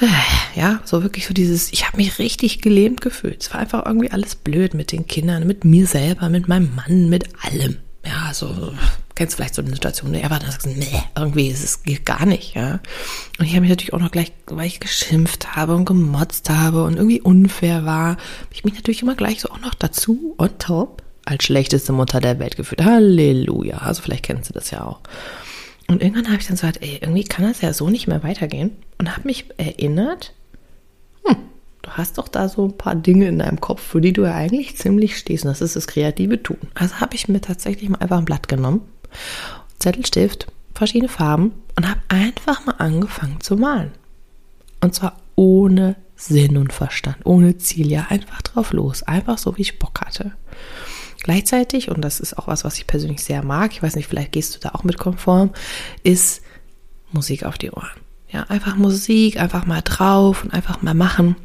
äh, 0.00 0.58
ja, 0.58 0.80
so 0.84 1.02
wirklich 1.02 1.26
so 1.26 1.34
dieses, 1.34 1.72
ich 1.72 1.86
habe 1.86 1.98
mich 1.98 2.18
richtig 2.18 2.62
gelähmt 2.62 3.02
gefühlt. 3.02 3.42
Es 3.42 3.52
war 3.52 3.60
einfach 3.60 3.84
irgendwie 3.84 4.10
alles 4.10 4.34
blöd 4.34 4.72
mit 4.72 4.92
den 4.92 5.06
Kindern, 5.06 5.46
mit 5.46 5.64
mir 5.64 5.86
selber, 5.86 6.30
mit 6.30 6.48
meinem 6.48 6.74
Mann, 6.74 7.10
mit 7.10 7.28
allem. 7.42 7.76
Ja, 8.04 8.32
so 8.32 8.72
kennst 9.20 9.36
vielleicht 9.36 9.54
so 9.54 9.60
eine 9.60 9.70
Situation, 9.70 10.14
er 10.14 10.30
war 10.30 10.38
dann 10.38 10.46
gesagt, 10.46 10.64
nee, 10.64 11.02
irgendwie 11.14 11.48
ist 11.48 11.62
es 11.62 11.82
geht 11.82 12.06
gar 12.06 12.24
nicht, 12.24 12.54
ja. 12.54 12.80
Und 13.38 13.44
ich 13.44 13.50
habe 13.50 13.60
mich 13.60 13.68
natürlich 13.68 13.92
auch 13.92 13.98
noch 13.98 14.10
gleich, 14.10 14.32
weil 14.46 14.66
ich 14.66 14.80
geschimpft 14.80 15.56
habe 15.56 15.74
und 15.74 15.84
gemotzt 15.84 16.48
habe 16.48 16.84
und 16.84 16.94
irgendwie 16.94 17.20
unfair 17.20 17.84
war, 17.84 18.12
habe 18.12 18.52
ich 18.52 18.64
mich 18.64 18.72
natürlich 18.72 19.02
immer 19.02 19.16
gleich 19.16 19.42
so 19.42 19.50
auch 19.50 19.60
noch 19.60 19.74
dazu 19.74 20.34
on 20.38 20.48
top 20.58 21.02
als 21.26 21.44
schlechteste 21.44 21.92
Mutter 21.92 22.22
der 22.22 22.38
Welt 22.38 22.56
gefühlt. 22.56 22.82
Halleluja. 22.82 23.76
Also 23.76 24.00
vielleicht 24.00 24.22
kennst 24.22 24.48
du 24.48 24.54
das 24.54 24.70
ja 24.70 24.86
auch. 24.86 25.00
Und 25.86 26.02
irgendwann 26.02 26.28
habe 26.28 26.40
ich 26.40 26.46
dann 26.46 26.56
so 26.56 26.66
gesagt, 26.66 26.82
ey, 26.82 27.00
irgendwie 27.02 27.24
kann 27.24 27.44
das 27.44 27.60
ja 27.60 27.74
so 27.74 27.90
nicht 27.90 28.06
mehr 28.06 28.22
weitergehen. 28.22 28.70
Und 28.96 29.14
habe 29.14 29.28
mich 29.28 29.44
erinnert, 29.58 30.32
hm, 31.24 31.36
du 31.82 31.90
hast 31.90 32.16
doch 32.16 32.28
da 32.28 32.48
so 32.48 32.64
ein 32.64 32.78
paar 32.78 32.94
Dinge 32.94 33.28
in 33.28 33.38
deinem 33.38 33.60
Kopf, 33.60 33.82
für 33.82 34.00
die 34.00 34.14
du 34.14 34.22
ja 34.22 34.34
eigentlich 34.34 34.78
ziemlich 34.78 35.18
stehst. 35.18 35.44
Und 35.44 35.50
das 35.50 35.60
ist 35.60 35.76
das 35.76 35.88
kreative 35.88 36.42
Tun. 36.42 36.56
Also 36.72 36.94
habe 37.00 37.14
ich 37.16 37.28
mir 37.28 37.42
tatsächlich 37.42 37.90
mal 37.90 37.98
einfach 37.98 38.16
ein 38.16 38.24
Blatt 38.24 38.48
genommen 38.48 38.80
Zettelstift, 39.78 40.46
verschiedene 40.74 41.08
Farben 41.08 41.52
und 41.76 41.88
habe 41.88 42.00
einfach 42.08 42.64
mal 42.66 42.76
angefangen 42.78 43.40
zu 43.40 43.56
malen. 43.56 43.92
Und 44.80 44.94
zwar 44.94 45.16
ohne 45.34 45.96
Sinn 46.16 46.56
und 46.56 46.72
Verstand, 46.72 47.18
ohne 47.24 47.56
Ziel, 47.58 47.90
ja, 47.90 48.06
einfach 48.10 48.42
drauf 48.42 48.72
los, 48.72 49.02
einfach 49.02 49.38
so, 49.38 49.56
wie 49.56 49.62
ich 49.62 49.78
Bock 49.78 50.00
hatte. 50.00 50.32
Gleichzeitig, 51.22 51.90
und 51.90 52.02
das 52.02 52.20
ist 52.20 52.38
auch 52.38 52.46
was, 52.46 52.64
was 52.64 52.76
ich 52.76 52.86
persönlich 52.86 53.22
sehr 53.22 53.42
mag, 53.42 53.72
ich 53.72 53.82
weiß 53.82 53.96
nicht, 53.96 54.08
vielleicht 54.08 54.32
gehst 54.32 54.54
du 54.54 54.60
da 54.60 54.70
auch 54.70 54.84
mit 54.84 54.98
konform, 54.98 55.50
ist 56.02 56.42
Musik 57.12 57.44
auf 57.44 57.58
die 57.58 57.70
Ohren. 57.70 57.88
Ja, 58.30 58.44
einfach 58.44 58.76
Musik, 58.76 59.40
einfach 59.40 59.66
mal 59.66 59.82
drauf 59.82 60.44
und 60.44 60.52
einfach 60.52 60.82
mal 60.82 60.94
machen. 60.94 61.36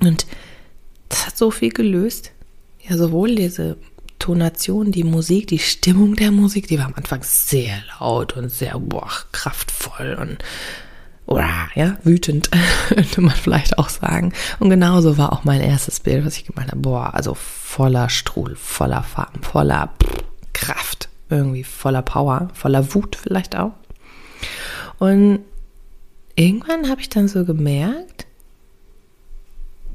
Und 0.00 0.26
das 1.08 1.26
hat 1.26 1.36
so 1.36 1.50
viel 1.50 1.70
gelöst. 1.70 2.32
Ja, 2.88 2.96
sowohl 2.96 3.34
diese 3.34 3.76
Tonation, 4.28 4.92
die 4.92 5.04
Musik, 5.04 5.46
die 5.46 5.58
Stimmung 5.58 6.14
der 6.14 6.30
Musik, 6.30 6.66
die 6.66 6.78
war 6.78 6.84
am 6.84 6.94
Anfang 6.96 7.22
sehr 7.22 7.82
laut 7.98 8.36
und 8.36 8.50
sehr 8.50 8.78
boah, 8.78 9.08
kraftvoll 9.32 10.18
und 10.20 10.44
ja, 11.74 11.96
wütend, 12.04 12.50
könnte 12.88 13.22
man 13.22 13.34
vielleicht 13.34 13.78
auch 13.78 13.88
sagen. 13.88 14.34
Und 14.58 14.68
genauso 14.68 15.16
war 15.16 15.32
auch 15.32 15.44
mein 15.44 15.62
erstes 15.62 16.00
Bild, 16.00 16.26
was 16.26 16.36
ich 16.36 16.44
gemeint 16.44 16.70
habe. 16.70 16.82
Boah, 16.82 17.14
also 17.14 17.32
voller 17.32 18.10
Strudel, 18.10 18.54
voller 18.56 19.02
Farben, 19.02 19.42
voller 19.42 19.94
Kraft, 20.52 21.08
irgendwie 21.30 21.64
voller 21.64 22.02
Power, 22.02 22.50
voller 22.52 22.94
Wut 22.94 23.16
vielleicht 23.16 23.56
auch. 23.56 23.72
Und 24.98 25.40
irgendwann 26.34 26.90
habe 26.90 27.00
ich 27.00 27.08
dann 27.08 27.28
so 27.28 27.46
gemerkt, 27.46 28.26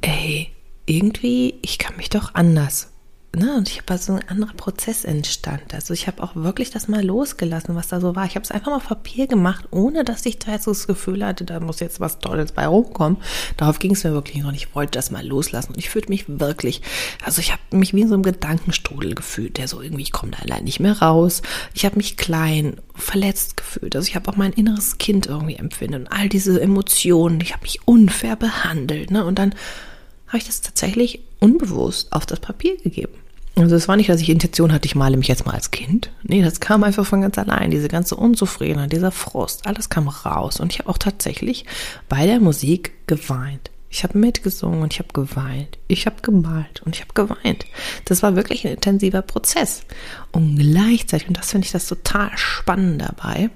ey, 0.02 0.50
irgendwie, 0.88 1.54
ich 1.62 1.78
kann 1.78 1.98
mich 1.98 2.10
doch 2.10 2.34
anders 2.34 2.93
ne, 3.36 3.56
und 3.56 3.70
ich 3.70 3.80
habe 3.80 3.98
so 3.98 4.14
ein 4.14 4.28
anderer 4.28 4.54
Prozess 4.54 5.06
entstand. 5.06 5.74
Also 5.74 5.94
ich 5.94 6.08
habe 6.08 6.22
auch 6.22 6.36
wirklich 6.36 6.70
das 6.70 6.88
mal 6.88 7.04
losgelassen, 7.04 7.76
was 7.76 7.88
da 7.88 8.00
so 8.00 8.16
war. 8.16 8.26
Ich 8.26 8.36
habe 8.36 8.44
es 8.44 8.52
einfach 8.52 8.68
mal 8.68 8.78
auf 8.78 8.88
Papier 8.88 9.28
gemacht, 9.28 9.66
ohne 9.72 10.04
dass 10.04 10.26
ich 10.26 10.40
da 10.40 10.52
jetzt 10.52 10.66
so 10.66 10.72
das 10.72 10.88
Gefühl 10.88 11.26
hatte, 11.26 11.44
da 11.44 11.60
muss 11.60 11.80
jetzt 11.80 12.00
was 12.00 12.20
Tolles 12.20 12.52
bei 12.52 12.68
rumkommen. 12.68 13.18
Darauf 13.58 13.80
ging 13.80 13.94
es 13.94 14.04
mir 14.04 14.12
wirklich 14.12 14.44
noch. 14.44 14.54
Ich 14.54 14.76
wollte 14.76 14.92
das 14.92 15.12
mal 15.12 15.26
loslassen 15.26 15.74
und 15.74 15.80
ich 15.80 15.90
fühlte 15.90 16.10
mich 16.10 16.26
wirklich, 16.28 16.82
also 17.24 17.42
ich 17.42 17.52
habe 17.52 17.62
mich 17.72 17.94
wie 17.94 18.02
in 18.02 18.08
so 18.08 18.14
einem 18.14 18.24
Gedankenstrudel 18.24 19.16
gefühlt, 19.16 19.58
der 19.58 19.68
so 19.68 19.82
irgendwie, 19.82 20.04
ich 20.04 20.12
komme 20.12 20.34
da 20.34 20.40
allein 20.40 20.64
nicht 20.64 20.80
mehr 20.80 21.00
raus. 21.00 21.42
Ich 21.74 21.86
habe 21.86 21.98
mich 21.98 22.18
klein, 22.18 22.78
verletzt 22.94 23.58
gefühlt. 23.58 23.96
Also 23.96 24.08
ich 24.08 24.16
habe 24.16 24.30
auch 24.30 24.36
mein 24.36 24.54
inneres 24.54 24.98
Kind 25.00 25.26
irgendwie 25.26 25.56
empfindet 25.56 26.02
und 26.02 26.08
all 26.08 26.30
diese 26.30 26.62
Emotionen. 26.62 27.42
Ich 27.42 27.54
habe 27.54 27.64
mich 27.64 27.80
unfair 27.86 28.36
behandelt, 28.36 29.12
ne, 29.12 29.26
und 29.26 29.40
dann 29.40 29.56
habe 30.28 30.38
ich 30.38 30.46
das 30.46 30.62
tatsächlich 30.62 31.22
unbewusst 31.40 32.12
auf 32.12 32.26
das 32.26 32.40
Papier 32.40 32.78
gegeben. 32.78 33.23
Also 33.56 33.76
es 33.76 33.88
war 33.88 33.98
nicht, 33.98 34.10
dass 34.10 34.22
ich 34.22 34.30
Intention 34.30 34.74
hatte, 34.74 34.88
ich 34.88 34.96
male 34.96 35.16
mich 35.16 35.28
jetzt 35.28 35.46
mal 35.46 35.54
als 35.54 35.70
Kind. 35.70 36.12
Nee, 36.24 36.42
das 36.42 36.60
kam 36.60 36.84
einfach 36.84 37.06
von 37.06 37.22
ganz 37.22 37.38
allein. 37.38 37.70
Diese 37.70 37.88
ganze 37.88 38.16
Unzufriedenheit, 38.16 38.92
dieser 38.92 39.12
Frust, 39.12 39.68
alles 39.68 39.90
kam 39.90 40.08
raus. 40.08 40.60
Und 40.60 40.74
ich 40.74 40.80
habe 40.80 40.90
auch 40.90 40.98
tatsächlich 40.98 41.66
bei 42.10 42.26
der 42.26 42.40
Musik 42.40 42.94
geweint. 43.06 43.70
Ich 43.92 44.04
habe 44.04 44.18
mitgesungen 44.18 44.82
und 44.82 44.92
ich 44.92 44.98
habe 44.98 45.14
geweint. 45.14 45.78
Ich 45.88 46.08
habe 46.08 46.16
gemalt 46.24 46.82
und 46.84 46.96
ich 46.96 47.02
habe 47.02 47.14
geweint. 47.14 47.68
Das 48.06 48.24
war 48.24 48.36
wirklich 48.36 48.66
ein 48.66 48.74
intensiver 48.74 49.22
Prozess. 49.22 49.84
Und 50.32 50.58
gleichzeitig, 50.58 51.28
und 51.28 51.38
das 51.38 51.52
finde 51.52 51.66
ich 51.66 51.72
das 51.72 51.86
total 51.86 52.32
spannend 52.36 53.04
dabei, 53.04 53.52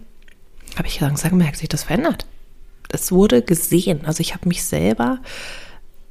habe 0.76 0.88
ich 0.88 1.00
langsam 1.00 1.32
gemerkt, 1.32 1.58
sich 1.58 1.70
das 1.70 1.86
verändert. 1.86 2.28
Das 2.90 3.12
wurde 3.12 3.42
gesehen. 3.42 4.06
Also 4.06 4.22
ich 4.22 4.36
habe 4.36 4.48
mich 4.48 4.64
selber 4.64 5.20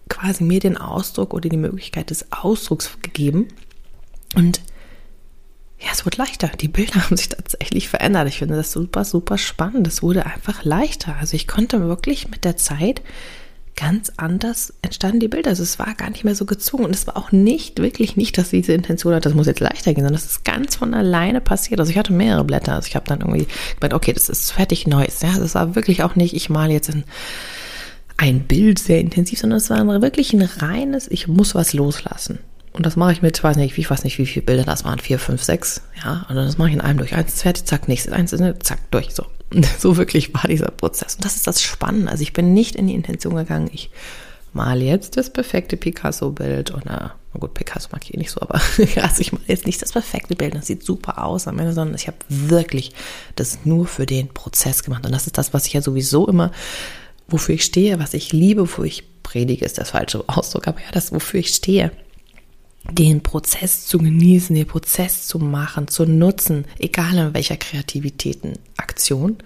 quasi 0.09 0.43
mir 0.43 0.59
den 0.59 0.76
Ausdruck 0.76 1.33
oder 1.33 1.49
die 1.49 1.57
Möglichkeit 1.57 2.11
des 2.11 2.33
Ausdrucks 2.33 2.99
gegeben. 3.02 3.47
Und 4.35 4.61
ja, 5.78 5.88
es 5.92 6.06
wurde 6.06 6.18
leichter. 6.18 6.49
Die 6.49 6.68
Bilder 6.68 6.95
haben 7.04 7.16
sich 7.16 7.28
tatsächlich 7.28 7.88
verändert. 7.88 8.28
Ich 8.28 8.38
finde 8.38 8.56
das 8.56 8.73
super, 8.73 9.04
super 9.04 9.38
spannend. 9.38 9.87
Es 9.87 10.02
wurde 10.02 10.26
einfach 10.26 10.64
leichter. 10.64 11.16
Also 11.21 11.35
ich 11.35 11.47
konnte 11.47 11.80
wirklich 11.80 12.30
mit 12.30 12.45
der 12.45 12.56
Zeit 12.56 13.02
ganz 13.76 14.11
anders 14.16 14.73
entstanden 14.80 15.21
die 15.21 15.28
Bilder. 15.28 15.50
Also 15.50 15.62
es 15.62 15.78
war 15.78 15.95
gar 15.95 16.09
nicht 16.09 16.25
mehr 16.25 16.35
so 16.35 16.47
gezwungen. 16.47 16.87
Und 16.87 16.95
es 16.95 17.06
war 17.06 17.16
auch 17.18 17.30
nicht, 17.30 17.78
wirklich 17.78 18.16
nicht, 18.16 18.38
dass 18.38 18.49
diese 18.50 18.73
Intention 18.73 19.14
hat, 19.14 19.26
das 19.26 19.35
muss 19.35 19.47
jetzt 19.47 19.61
leichter 19.61 19.92
gehen, 19.92 20.02
sondern 20.02 20.14
das 20.14 20.25
ist 20.25 20.45
ganz 20.45 20.76
von 20.76 20.95
alleine 20.95 21.42
passiert. 21.42 21.78
Also 21.78 21.90
ich 21.92 21.99
hatte 21.99 22.14
mehrere 22.14 22.45
Blätter. 22.45 22.73
Also 22.73 22.88
ich 22.88 22.97
habe 22.97 23.06
dann 23.06 23.21
irgendwie 23.21 23.47
gemeint, 23.78 23.92
okay, 23.92 24.14
das 24.14 24.30
ist 24.30 24.50
fertig 24.52 24.87
Neues. 24.87 25.21
Ja, 25.21 25.38
das 25.38 25.54
war 25.54 25.75
wirklich 25.75 26.02
auch 26.02 26.16
nicht, 26.16 26.35
ich 26.35 26.49
male 26.49 26.73
jetzt 26.73 26.88
in 26.88 27.04
ein 28.16 28.40
Bild 28.45 28.78
sehr 28.78 28.99
intensiv, 28.99 29.40
sondern 29.40 29.59
es 29.59 29.68
war 29.68 29.85
wirklich 30.00 30.33
ein 30.33 30.42
reines, 30.42 31.06
ich 31.11 31.28
muss 31.28 31.54
was 31.54 31.75
loslassen. 31.75 32.38
Und 32.76 32.85
das 32.85 32.97
mache 32.97 33.12
ich 33.12 33.23
mit, 33.23 33.42
weiß 33.42 33.56
nicht, 33.56 33.76
ich 33.76 33.90
weiß 33.90 34.04
nicht, 34.04 34.18
wie 34.18 34.26
viele 34.26 34.45
Bilder 34.45 34.64
das 34.64 34.85
waren, 34.85 34.99
vier, 34.99 35.18
fünf, 35.18 35.42
sechs, 35.42 35.83
ja. 36.04 36.26
Und 36.28 36.37
das 36.37 36.59
mache 36.59 36.68
ich 36.68 36.75
in 36.75 36.80
einem 36.80 36.99
durch. 36.99 37.14
Eins 37.14 37.35
ist 37.35 37.42
fertig, 37.42 37.64
zack, 37.64 37.88
nächstes, 37.88 38.12
eins 38.12 38.33
ist, 38.33 38.42
zack, 38.62 38.90
durch, 38.90 39.14
so. 39.14 39.26
So 39.78 39.97
wirklich 39.97 40.35
war 40.35 40.45
dieser 40.49 40.71
Prozess. 40.71 41.16
Und 41.16 41.25
das 41.25 41.37
ist 41.37 41.47
das 41.47 41.62
Spannende. 41.62 42.11
Also 42.11 42.23
ich 42.23 42.33
bin 42.33 42.52
nicht 42.52 42.76
in 42.76 42.87
die 42.87 42.95
Intention 42.95 43.37
gegangen, 43.37 43.71
ich 43.73 43.90
male 44.52 44.85
jetzt 44.85 45.16
das 45.16 45.30
perfekte 45.30 45.76
Picasso-Bild 45.76 46.75
oder, 46.75 47.14
na 47.33 47.40
gut, 47.40 47.54
Picasso 47.54 47.88
mag 47.92 48.02
ich 48.04 48.14
eh 48.14 48.18
nicht 48.18 48.30
so, 48.30 48.40
aber 48.40 48.54
also 49.02 49.21
ich 49.21 49.33
male 49.33 49.45
jetzt 49.47 49.66
nicht 49.66 49.83
das 49.83 49.92
perfekte 49.92 50.35
Bild, 50.35 50.54
das 50.54 50.66
sieht 50.66 50.83
super 50.83 51.25
aus 51.25 51.47
am 51.47 51.59
Ende, 51.59 51.73
sondern 51.73 51.95
ich 51.95 52.06
habe 52.06 52.16
wirklich 52.28 52.92
das 53.37 53.61
nur 53.64 53.87
für 53.87 54.06
den 54.06 54.28
Prozess 54.28 54.83
gemacht. 54.83 55.04
Und 55.04 55.12
das 55.12 55.26
ist 55.26 55.38
das, 55.38 55.52
was 55.52 55.66
ich 55.66 55.75
ja 55.75 55.83
sowieso 55.83 56.26
immer 56.26 56.52
wofür 57.28 57.54
ich 57.54 57.64
stehe, 57.64 57.99
was 57.99 58.14
ich 58.14 58.33
liebe, 58.33 58.62
wofür 58.62 58.85
ich 58.85 59.04
predige, 59.23 59.64
ist 59.64 59.78
das 59.78 59.90
falsche 59.90 60.25
Ausdruck, 60.28 60.68
aber 60.68 60.80
ja, 60.80 60.87
das, 60.92 61.12
wofür 61.12 61.40
ich 61.40 61.54
stehe. 61.54 61.90
Den 62.90 63.23
Prozess 63.23 63.87
zu 63.87 63.99
genießen, 63.99 64.55
den 64.55 64.66
Prozess 64.66 65.26
zu 65.26 65.38
machen, 65.38 65.88
zu 65.88 66.07
nutzen, 66.07 66.64
egal 66.78 67.16
in 67.19 67.35
welcher 67.35 67.57
Kreativitäten, 67.57 68.55
Aktion 68.76 69.38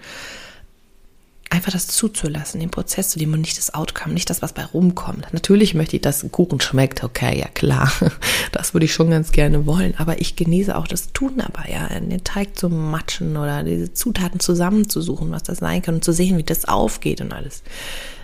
einfach 1.51 1.71
das 1.71 1.87
zuzulassen, 1.87 2.61
den 2.61 2.71
Prozess 2.71 3.09
zu 3.09 3.19
dem 3.19 3.33
und 3.33 3.41
nicht 3.41 3.57
das 3.57 3.73
Outcome, 3.73 4.13
nicht 4.13 4.29
das, 4.29 4.41
was 4.41 4.53
bei 4.53 4.63
rumkommt. 4.63 5.27
Natürlich 5.33 5.73
möchte 5.73 5.97
ich, 5.97 6.01
dass 6.01 6.23
ein 6.23 6.31
Kuchen 6.31 6.61
schmeckt, 6.61 7.03
okay, 7.03 7.37
ja 7.37 7.47
klar, 7.47 7.91
das 8.53 8.73
würde 8.73 8.85
ich 8.85 8.93
schon 8.93 9.09
ganz 9.09 9.33
gerne 9.33 9.65
wollen, 9.65 9.93
aber 9.97 10.21
ich 10.21 10.37
genieße 10.37 10.75
auch 10.75 10.87
das 10.87 11.11
Tun 11.11 11.33
dabei, 11.37 11.69
ja, 11.71 11.87
den 11.99 12.23
Teig 12.23 12.57
zu 12.57 12.69
matschen 12.69 13.35
oder 13.35 13.63
diese 13.63 13.93
Zutaten 13.93 14.39
zusammenzusuchen, 14.39 15.29
was 15.31 15.43
das 15.43 15.57
sein 15.57 15.81
kann 15.81 15.95
und 15.95 16.05
zu 16.05 16.13
sehen, 16.13 16.37
wie 16.37 16.43
das 16.43 16.65
aufgeht 16.65 17.19
und 17.19 17.33
alles. 17.33 17.63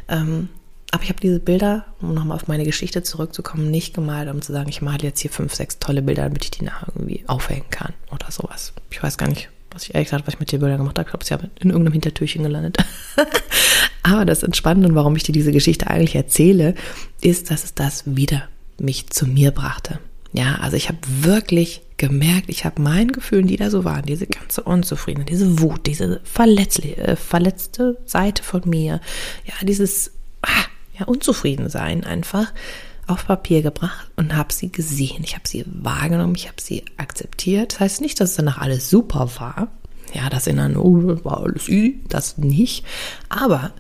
Ähm, 0.07 0.47
aber 0.91 1.03
ich 1.03 1.09
habe 1.09 1.19
diese 1.19 1.39
Bilder, 1.39 1.85
um 2.01 2.13
nochmal 2.13 2.35
auf 2.35 2.47
meine 2.47 2.63
Geschichte 2.63 3.03
zurückzukommen, 3.03 3.69
nicht 3.69 3.93
gemalt, 3.93 4.29
um 4.29 4.41
zu 4.41 4.53
sagen, 4.53 4.69
ich 4.69 4.81
male 4.81 5.03
jetzt 5.03 5.19
hier 5.19 5.31
fünf, 5.31 5.53
sechs 5.53 5.79
tolle 5.79 6.01
Bilder, 6.01 6.23
damit 6.23 6.45
ich 6.45 6.51
die 6.51 6.63
nachher 6.63 6.87
irgendwie 6.95 7.23
aufhängen 7.27 7.69
kann 7.69 7.93
oder 8.11 8.31
sowas. 8.31 8.73
Ich 8.89 9.03
weiß 9.03 9.17
gar 9.17 9.27
nicht, 9.27 9.49
was 9.71 9.83
ich 9.83 9.93
ehrlich 9.93 10.07
gesagt, 10.07 10.27
was 10.27 10.35
ich 10.35 10.39
mit 10.39 10.51
den 10.51 10.61
Bildern 10.61 10.77
gemacht 10.77 10.97
habe. 10.97 11.07
Ich 11.07 11.11
glaube, 11.11 11.25
sie 11.25 11.33
haben 11.33 11.51
in 11.59 11.69
irgendeinem 11.71 11.93
Hintertürchen 11.93 12.43
gelandet. 12.43 12.77
Aber 14.03 14.23
das 14.23 14.43
Entspannende 14.43 14.87
und 14.87 14.95
warum 14.95 15.15
ich 15.17 15.23
dir 15.23 15.33
diese 15.33 15.51
Geschichte 15.51 15.87
eigentlich 15.87 16.15
erzähle, 16.15 16.73
ist, 17.19 17.51
dass 17.51 17.65
es 17.65 17.73
das 17.73 18.03
wieder 18.05 18.47
mich 18.79 19.09
zu 19.09 19.27
mir 19.27 19.51
brachte. 19.51 19.99
Ja, 20.31 20.55
also 20.61 20.77
ich 20.77 20.87
habe 20.87 20.99
wirklich 21.03 21.81
gemerkt, 21.97 22.45
ich 22.47 22.63
habe 22.63 22.81
meinen 22.81 23.11
Gefühlen, 23.11 23.47
die 23.47 23.57
da 23.57 23.69
so 23.69 23.83
waren, 23.83 24.05
diese 24.05 24.27
ganze 24.27 24.63
Unzufriedenheit, 24.63 25.29
diese 25.29 25.59
Wut, 25.59 25.85
diese 25.87 26.21
äh, 26.21 27.15
verletzte 27.15 27.97
Seite 28.05 28.43
von 28.43 28.61
mir, 28.65 29.01
ja, 29.45 29.53
dieses 29.63 30.11
ah, 30.41 30.65
ja, 30.99 31.05
Unzufriedensein 31.05 32.03
einfach, 32.03 32.53
auf 33.07 33.25
Papier 33.25 33.61
gebracht 33.61 34.11
und 34.17 34.35
habe 34.35 34.51
sie 34.51 34.71
gesehen. 34.71 35.23
Ich 35.23 35.35
habe 35.35 35.47
sie 35.47 35.63
wahrgenommen, 35.65 36.35
ich 36.35 36.47
habe 36.47 36.61
sie 36.61 36.83
akzeptiert. 36.97 37.73
Das 37.73 37.79
heißt 37.79 38.01
nicht, 38.01 38.19
dass 38.19 38.35
danach 38.35 38.57
alles 38.57 38.89
super 38.89 39.29
war. 39.39 39.69
Ja, 40.13 40.29
das 40.29 40.47
in 40.47 40.59
einer, 40.59 40.83
oh, 40.83 41.23
war 41.23 41.41
alles 41.43 41.69
easy, 41.69 42.01
das 42.09 42.37
nicht. 42.37 42.85
Aber 43.29 43.71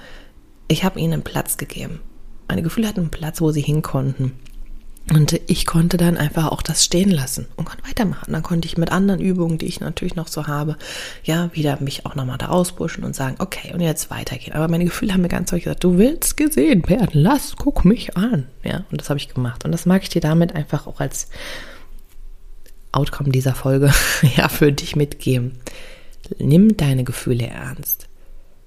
ich 0.67 0.83
habe 0.83 0.99
ihnen 0.99 1.13
einen 1.13 1.23
Platz 1.23 1.57
gegeben. 1.57 1.99
Meine 2.47 2.61
Gefühle 2.61 2.87
hatten 2.87 3.01
einen 3.01 3.11
Platz, 3.11 3.41
wo 3.41 3.51
sie 3.51 3.61
hin 3.61 3.81
konnten. 3.81 4.33
Und 5.13 5.39
ich 5.47 5.65
konnte 5.65 5.95
dann 5.95 6.17
einfach 6.17 6.51
auch 6.51 6.61
das 6.61 6.83
stehen 6.83 7.09
lassen 7.09 7.47
und 7.55 7.63
konnte 7.63 7.87
weitermachen. 7.87 8.33
Dann 8.33 8.43
konnte 8.43 8.67
ich 8.67 8.77
mit 8.77 8.91
anderen 8.91 9.21
Übungen, 9.21 9.57
die 9.57 9.67
ich 9.67 9.79
natürlich 9.79 10.15
noch 10.15 10.27
so 10.27 10.47
habe, 10.47 10.75
ja, 11.23 11.49
wieder 11.53 11.79
mich 11.79 12.05
auch 12.05 12.15
nochmal 12.15 12.37
da 12.37 12.47
auspushen 12.47 13.05
und 13.05 13.15
sagen, 13.15 13.37
okay, 13.39 13.73
und 13.73 13.79
jetzt 13.79 14.11
weitergehen. 14.11 14.53
Aber 14.53 14.67
meine 14.67 14.83
Gefühle 14.83 15.13
haben 15.13 15.21
mir 15.21 15.29
ganz 15.29 15.51
häufig 15.51 15.63
gesagt, 15.63 15.83
du 15.85 15.97
willst 15.97 16.35
gesehen 16.35 16.87
werden, 16.89 17.21
lass, 17.21 17.55
guck 17.55 17.85
mich 17.85 18.17
an. 18.17 18.47
Ja, 18.63 18.83
und 18.91 18.99
das 18.99 19.09
habe 19.09 19.17
ich 19.17 19.33
gemacht. 19.33 19.63
Und 19.63 19.71
das 19.71 19.85
mag 19.85 20.03
ich 20.03 20.09
dir 20.09 20.21
damit 20.21 20.53
einfach 20.53 20.87
auch 20.87 20.99
als 20.99 21.29
Outcome 22.91 23.29
dieser 23.29 23.55
Folge, 23.55 23.93
ja, 24.35 24.49
für 24.49 24.73
dich 24.73 24.97
mitgeben. 24.97 25.53
Nimm 26.37 26.75
deine 26.75 27.05
Gefühle 27.05 27.47
ernst. 27.47 28.09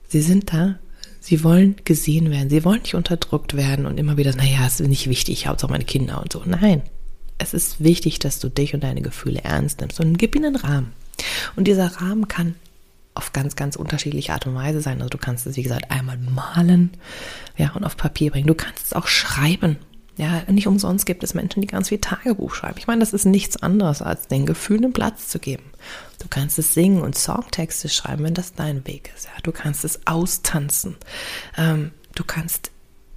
Sie 0.09 0.23
sind 0.23 0.53
da, 0.53 0.79
Sie 1.21 1.45
wollen 1.45 1.77
gesehen 1.85 2.31
werden. 2.31 2.49
Sie 2.49 2.65
wollen 2.65 2.81
nicht 2.81 2.95
unterdrückt 2.95 3.57
werden 3.57 3.87
und 3.87 3.99
immer 3.99 4.17
wieder, 4.17 4.35
naja, 4.35 4.67
es 4.67 4.81
ist 4.81 4.89
nicht 4.89 5.09
wichtig, 5.09 5.47
Hauptsache 5.47 5.71
meine 5.71 5.85
Kinder 5.85 6.21
und 6.23 6.33
so. 6.33 6.43
Nein, 6.47 6.83
es 7.39 7.55
ist 7.55 7.83
wichtig, 7.85 8.19
dass 8.19 8.39
du 8.39 8.49
dich 8.49 8.75
und 8.75 8.83
deine 8.83 9.03
Gefühle 9.03 9.45
ernst 9.45 9.81
nimmst 9.81 10.01
und 10.01 10.19
gib 10.19 10.35
ihnen 10.35 10.57
einen 10.57 10.57
Rahmen. 10.57 10.93
Und 11.57 11.69
dieser 11.69 11.87
Rahmen 11.87 12.27
kann 12.29 12.55
auf 13.15 13.33
ganz, 13.33 13.57
ganz 13.57 13.77
unterschiedliche 13.77 14.33
Art 14.33 14.47
und 14.47 14.55
Weise 14.55 14.81
sein. 14.81 14.99
Also 14.99 15.11
du 15.11 15.19
kannst 15.19 15.47
es, 15.47 15.57
wie 15.57 15.63
gesagt, 15.63 15.91
einmal 15.91 16.17
malen, 16.17 16.91
ja, 17.57 17.71
und 17.73 17.85
auf 17.85 17.97
Papier 17.97 18.31
bringen. 18.31 18.47
Du 18.47 18.55
kannst 18.55 18.87
es 18.87 18.93
auch 18.93 19.07
schreiben. 19.07 19.77
Ja, 20.17 20.43
nicht 20.49 20.67
umsonst 20.67 21.07
gibt 21.07 21.25
es 21.25 21.35
Menschen, 21.35 21.61
die 21.61 21.67
ganz 21.67 21.89
viel 21.89 21.99
Tagebuch 21.99 22.55
schreiben. 22.55 22.79
Ich 22.79 22.87
meine, 22.87 23.01
das 23.01 23.13
ist 23.13 23.25
nichts 23.25 23.63
anderes, 23.63 24.03
als 24.03 24.29
den 24.29 24.45
Gefühlen 24.45 24.93
Platz 24.93 25.29
zu 25.29 25.39
geben. 25.39 25.65
Du 26.19 26.27
kannst 26.29 26.59
es 26.59 26.75
singen 26.75 27.01
und 27.01 27.17
Songtexte 27.17 27.89
schreiben, 27.89 28.25
wenn 28.25 28.35
das 28.35 28.55
dein 28.55 28.87
Weg 28.87 29.11
ist. 29.17 29.27
Ja, 29.27 29.33
du 29.43 29.53
kannst 29.53 29.85
es 29.85 30.07
austanzen. 30.07 30.97
Ähm, 31.57 31.93
du 32.15 32.25
kannst 32.25 32.71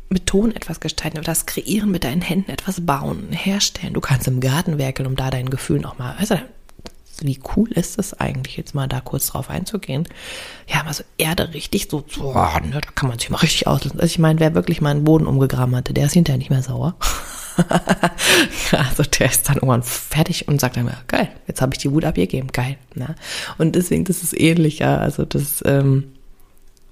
mit 0.09 0.27
Ton 0.27 0.55
etwas 0.55 0.79
gestalten, 0.79 1.17
etwas 1.17 1.45
kreieren, 1.45 1.91
mit 1.91 2.03
deinen 2.03 2.21
Händen 2.21 2.51
etwas 2.51 2.85
bauen, 2.85 3.31
herstellen. 3.31 3.93
Du 3.93 4.01
kannst 4.01 4.27
im 4.27 4.39
Garten 4.39 4.77
werkeln, 4.77 5.07
um 5.07 5.15
da 5.15 5.29
deinen 5.29 5.49
Gefühlen 5.49 5.85
auch 5.85 5.97
mal, 5.97 6.15
du, 6.19 6.39
wie 7.21 7.39
cool 7.55 7.71
ist 7.71 7.99
es 7.99 8.13
eigentlich, 8.13 8.57
jetzt 8.57 8.73
mal 8.73 8.87
da 8.87 8.99
kurz 9.01 9.27
drauf 9.27 9.49
einzugehen. 9.49 10.07
Ja, 10.67 10.83
also 10.85 11.03
Erde 11.17 11.53
richtig 11.53 11.87
so, 11.89 12.03
so 12.07 12.33
ne, 12.33 12.81
da 12.81 12.91
kann 12.95 13.09
man 13.09 13.19
sich 13.19 13.29
mal 13.29 13.37
richtig 13.37 13.67
auslassen. 13.67 13.99
Also 13.99 14.11
ich 14.11 14.19
meine, 14.19 14.39
wer 14.39 14.55
wirklich 14.55 14.81
mal 14.81 14.91
einen 14.91 15.03
Boden 15.03 15.27
umgegraben 15.27 15.75
hatte, 15.75 15.93
der 15.93 16.07
ist 16.07 16.13
hinterher 16.13 16.37
nicht 16.37 16.49
mehr 16.49 16.63
sauer. 16.63 16.95
ja, 18.71 18.79
also 18.89 19.03
der 19.03 19.27
ist 19.27 19.47
dann 19.47 19.55
irgendwann 19.55 19.83
fertig 19.83 20.47
und 20.47 20.59
sagt 20.59 20.77
dann, 20.77 20.89
geil, 21.07 21.29
jetzt 21.47 21.61
habe 21.61 21.73
ich 21.73 21.79
die 21.79 21.91
Wut 21.91 22.05
abgegeben, 22.05 22.47
geil. 22.51 22.77
Ne? 22.95 23.15
Und 23.57 23.75
deswegen, 23.75 24.05
das 24.05 24.23
ist 24.23 24.39
ähnlicher. 24.39 24.99
Also 24.99 25.25
das 25.25 25.63
ähm, 25.65 26.13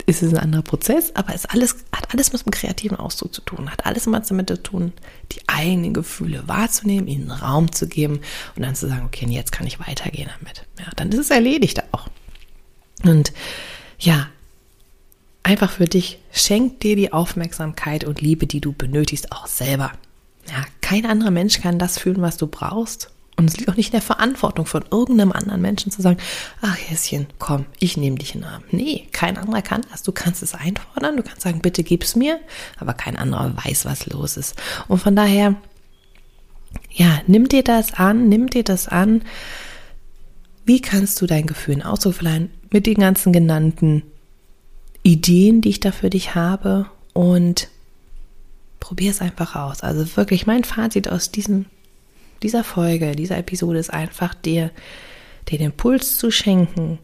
ist 0.06 0.24
es 0.24 0.34
ein 0.34 0.40
anderer 0.40 0.62
Prozess, 0.62 1.16
aber 1.16 1.34
es 1.34 1.46
alles, 1.46 1.78
hat 1.92 2.14
alles 2.14 2.34
mit 2.34 2.46
dem 2.46 2.52
kreativen 2.52 2.98
Ausdruck 2.98 3.34
zu 3.34 3.42
tun, 3.42 3.72
hat 3.72 3.86
alles 3.86 4.08
was 4.08 4.28
damit 4.28 4.50
zu 4.50 4.62
tun, 4.62 4.94
die 5.32 5.42
eigenen 5.48 5.94
Gefühle 5.94 6.48
wahrzunehmen, 6.48 7.08
ihnen 7.08 7.32
Raum 7.32 7.72
zu 7.72 7.88
geben 7.88 8.22
und 8.56 8.64
dann 8.64 8.76
zu 8.76 8.88
sagen, 8.88 9.06
okay, 9.06 9.26
jetzt 9.30 9.52
kann 9.52 9.68
ich 9.68 9.80
weitergehen 9.80 10.30
damit. 10.40 10.66
Ja, 10.80 10.86
dann 10.96 11.10
ist 11.10 11.20
es 11.20 11.30
erledigt 11.30 11.84
auch. 11.92 12.08
Und 13.04 13.34
ja, 14.00 14.28
einfach 15.44 15.72
für 15.72 15.86
dich, 15.86 16.20
schenk 16.32 16.80
dir 16.82 16.96
die 16.96 17.14
Aufmerksamkeit 17.14 18.04
und 18.04 18.22
Liebe, 18.22 18.48
die 18.48 18.62
du 18.62 18.74
benötigst, 18.74 19.32
auch 19.32 19.48
selber. 19.48 19.92
Ja, 20.48 20.66
kein 20.82 21.06
anderer 21.06 21.32
Mensch 21.32 21.62
kann 21.62 21.80
das 21.80 22.00
fühlen, 22.00 22.22
was 22.22 22.38
du 22.38 22.48
brauchst. 22.48 23.12
Und 23.42 23.50
es 23.50 23.58
liegt 23.58 23.70
auch 23.70 23.76
nicht 23.76 23.88
in 23.88 23.94
der 23.94 24.02
Verantwortung 24.02 24.68
von 24.68 24.84
irgendeinem 24.92 25.32
anderen 25.32 25.62
Menschen 25.62 25.92
zu 25.92 26.02
sagen, 26.02 26.18
ach 26.62 26.78
Häschen, 26.78 27.26
komm, 27.40 27.66
ich 27.80 27.98
nehme 27.98 28.18
dich 28.18 28.36
in 28.36 28.42
den 28.42 28.50
Arm. 28.50 28.64
Nee, 28.70 29.08
kein 29.12 29.38
anderer 29.38 29.64
kann 29.64 29.82
das. 29.90 30.04
Du 30.04 30.12
kannst 30.12 30.44
es 30.44 30.54
einfordern, 30.54 31.18
du 31.18 31.24
kannst 31.24 31.42
sagen, 31.42 31.60
bitte 31.60 31.84
gib's 31.84 32.16
mir, 32.16 32.40
aber 32.80 32.94
kein 32.94 33.18
anderer 33.18 33.52
weiß, 33.66 33.86
was 33.86 34.06
los 34.06 34.38
ist. 34.38 34.56
Und 34.88 35.00
von 35.00 35.16
daher, 35.16 35.56
ja, 36.92 37.22
nimm 37.26 37.48
dir 37.48 37.64
das 37.64 37.96
an, 37.96 38.30
nimm 38.30 38.48
dir 38.48 38.64
das 38.64 38.88
an. 38.88 39.24
Wie 40.66 40.80
kannst 40.80 41.20
du 41.20 41.26
dein 41.26 41.48
Gefühl 41.48 41.82
Ausdruck 41.82 42.14
verleihen 42.14 42.52
mit 42.70 42.86
den 42.86 43.00
ganzen 43.00 43.34
genannten 43.34 44.04
Ideen, 45.02 45.62
die 45.62 45.70
ich 45.70 45.80
da 45.80 45.92
für 45.92 46.12
dich 46.12 46.36
habe 46.36 46.86
und 47.14 47.70
probier 48.80 49.12
es 49.12 49.22
einfach 49.22 49.56
aus. 49.56 49.82
Also 49.82 50.18
wirklich 50.18 50.46
mein 50.46 50.64
Fazit 50.64 51.08
aus 51.10 51.32
diesem, 51.32 51.66
dieser 52.44 52.64
Folge, 52.64 53.16
dieser 53.16 53.38
Episode 53.38 53.80
ist 53.80 53.92
einfach 53.92 54.34
dir 54.34 54.72
den 55.52 55.62
Impuls 55.62 56.18
zu 56.18 56.32
schenken. 56.32 57.00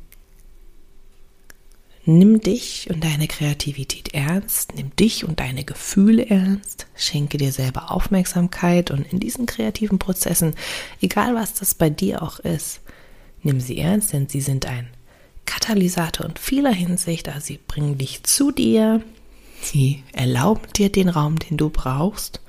Nimm 2.05 2.39
dich 2.39 2.89
und 2.89 3.03
deine 3.03 3.27
Kreativität 3.27 4.13
ernst, 4.13 4.75
nimm 4.75 4.95
dich 4.95 5.25
und 5.25 5.41
deine 5.41 5.65
Gefühle 5.65 6.25
ernst, 6.29 6.87
schenke 6.95 7.37
dir 7.37 7.51
selber 7.51 7.91
Aufmerksamkeit 7.91 8.91
und 8.91 9.11
in 9.11 9.19
diesen 9.19 9.45
kreativen 9.45 9.99
Prozessen, 9.99 10.55
egal 11.01 11.35
was 11.35 11.53
das 11.53 11.75
bei 11.75 11.89
dir 11.89 12.21
auch 12.23 12.39
ist, 12.39 12.79
nimm 13.43 13.59
sie 13.59 13.77
ernst, 13.79 14.13
denn 14.13 14.29
sie 14.29 14.39
sind 14.39 14.65
ein 14.65 14.87
Katalysator 15.45 16.25
in 16.25 16.37
vieler 16.37 16.71
Hinsicht. 16.71 17.27
Also 17.27 17.47
sie 17.47 17.59
bringen 17.67 17.97
dich 17.97 18.23
zu 18.23 18.51
dir, 18.51 19.01
sie 19.61 20.03
erlauben 20.13 20.71
dir 20.77 20.89
den 20.89 21.09
Raum, 21.09 21.37
den 21.37 21.57
du 21.57 21.69
brauchst 21.69 22.39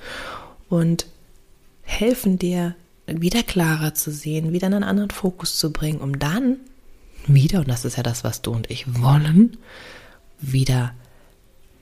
und 0.69 1.07
helfen 1.89 2.39
dir, 2.39 2.77
wieder 3.07 3.43
klarer 3.43 3.95
zu 3.95 4.13
sehen, 4.13 4.53
wieder 4.53 4.67
einen 4.67 4.85
anderen 4.85 5.11
Fokus 5.11 5.59
zu 5.59 5.73
bringen, 5.73 6.01
um 6.01 6.19
dann 6.19 6.59
wieder, 7.27 7.61
und 7.61 7.69
das 7.69 7.85
ist 7.85 7.97
ja 7.97 8.03
das, 8.03 8.25
was 8.25 8.43
du 8.43 8.53
und 8.53 8.71
ich 8.71 9.01
wollen, 9.01 9.57
wieder 10.41 10.95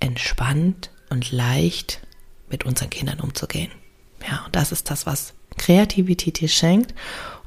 entspannt 0.00 0.90
und 1.10 1.32
leicht 1.32 2.00
mit 2.48 2.64
unseren 2.64 2.90
Kindern 2.90 3.20
umzugehen. 3.20 3.70
Ja, 4.28 4.44
und 4.46 4.54
das 4.54 4.72
ist 4.72 4.90
das, 4.90 5.06
was 5.06 5.34
Kreativität 5.56 6.40
dir 6.40 6.48
schenkt. 6.48 6.94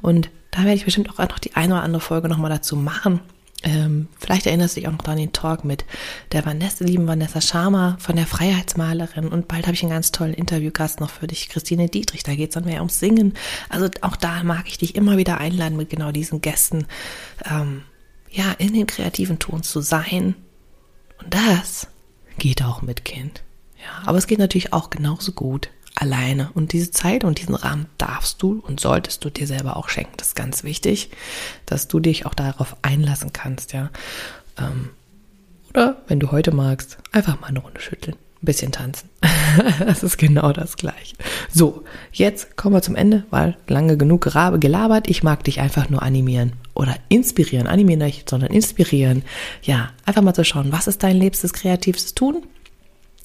Und 0.02 0.30
da 0.52 0.60
werde 0.60 0.76
ich 0.76 0.86
bestimmt 0.86 1.10
auch 1.10 1.18
noch 1.18 1.40
die 1.40 1.56
eine 1.56 1.76
oder 1.76 1.84
andere 1.84 2.02
Folge 2.02 2.28
nochmal 2.28 2.52
dazu 2.52 2.76
machen, 2.76 3.22
ähm, 3.64 4.08
vielleicht 4.18 4.46
erinnerst 4.46 4.76
du 4.76 4.80
dich 4.80 4.88
auch 4.88 4.94
noch 4.94 5.06
an 5.06 5.18
den 5.18 5.34
Talk 5.34 5.66
mit 5.66 5.84
der 6.32 6.46
Vanessa, 6.46 6.86
lieben 6.86 7.08
Vanessa 7.08 7.42
Sharma 7.42 7.98
von 8.00 8.16
der 8.16 8.26
Freiheitsmalerin. 8.26 9.28
Und 9.28 9.48
bald 9.48 9.68
habe 9.68 9.76
ich 9.76 9.84
einen 9.84 9.92
ganz 9.92 10.12
tollen 10.12 10.34
Interviewgast 10.34 11.02
noch 11.02 11.10
für 11.10 11.28
dich, 11.28 11.50
Christine 11.50 11.90
Dietrich. 11.90 12.24
Da 12.24 12.36
geht 12.36 12.50
es 12.50 12.54
dann 12.54 12.66
mehr 12.66 12.80
ums 12.80 13.00
Singen. 13.00 13.34
Also 13.68 13.90
auch 14.02 14.16
da 14.16 14.44
mag 14.44 14.68
ich 14.68 14.78
dich 14.78 14.96
immer 14.96 15.18
wieder 15.18 15.40
einladen, 15.40 15.78
mit 15.78 15.90
genau 15.90 16.12
diesen 16.12 16.42
Gästen, 16.42 16.88
ähm, 17.50 17.84
ja, 18.32 18.52
in 18.60 18.74
den 18.74 18.88
kreativen 18.88 19.40
Ton 19.40 19.64
zu 19.64 19.82
sein. 19.82 20.36
Und 21.22 21.34
das 21.34 21.88
geht 22.38 22.64
auch 22.64 22.82
mit 22.82 23.04
Kind. 23.04 23.44
Ja, 23.78 24.08
aber 24.08 24.18
es 24.18 24.28
geht 24.28 24.40
natürlich 24.40 24.72
auch 24.72 24.90
genauso 24.90 25.34
gut 25.34 25.70
alleine. 26.00 26.50
Und 26.54 26.74
diese 26.74 26.92
Zeit 26.92 27.24
und 27.24 27.40
diesen 27.40 27.56
Rahmen 27.56 27.88
darfst 27.98 28.42
du 28.42 28.62
und 28.66 28.80
solltest 28.80 29.24
du 29.26 29.30
dir 29.30 29.48
selber 29.48 29.78
auch 29.78 29.90
schenken. 29.90 30.14
Das 30.18 30.30
ist 30.30 30.36
ganz 30.36 30.64
wichtig, 30.64 31.12
dass 31.66 31.88
du 31.88 32.00
dich 32.00 32.26
auch 32.26 32.34
darauf 32.34 32.76
einlassen 32.82 33.34
kannst, 33.34 33.74
ja. 33.74 33.90
Ähm, 34.58 34.90
oder 35.70 35.98
wenn 36.08 36.20
du 36.20 36.32
heute 36.32 36.52
magst, 36.52 36.98
einfach 37.12 37.40
mal 37.40 37.48
eine 37.48 37.60
Runde 37.60 37.80
schütteln, 37.80 38.16
ein 38.16 38.46
bisschen 38.46 38.72
tanzen. 38.72 39.10
das 39.80 40.04
ist 40.04 40.18
genau 40.18 40.52
das 40.52 40.78
Gleiche. 40.78 41.16
So, 41.54 41.84
jetzt 42.12 42.58
kommen 42.58 42.76
wir 42.76 42.82
zum 42.82 42.96
Ende, 42.96 43.26
weil 43.30 43.58
lange 43.68 43.98
genug 43.98 44.22
gelabert. 44.22 45.10
Ich 45.10 45.22
mag 45.22 45.44
dich 45.44 45.60
einfach 45.60 45.90
nur 45.90 46.02
animieren 46.02 46.54
oder 46.74 46.96
inspirieren. 47.10 47.68
Animieren 47.68 48.00
nicht, 48.00 48.30
sondern 48.30 48.52
inspirieren. 48.52 49.24
Ja, 49.62 49.92
einfach 50.06 50.22
mal 50.22 50.34
zu 50.34 50.46
schauen, 50.46 50.72
was 50.72 50.88
ist 50.88 51.04
dein 51.04 51.18
liebstes 51.18 51.54
kreatives 51.54 52.16
Tun? 52.16 52.44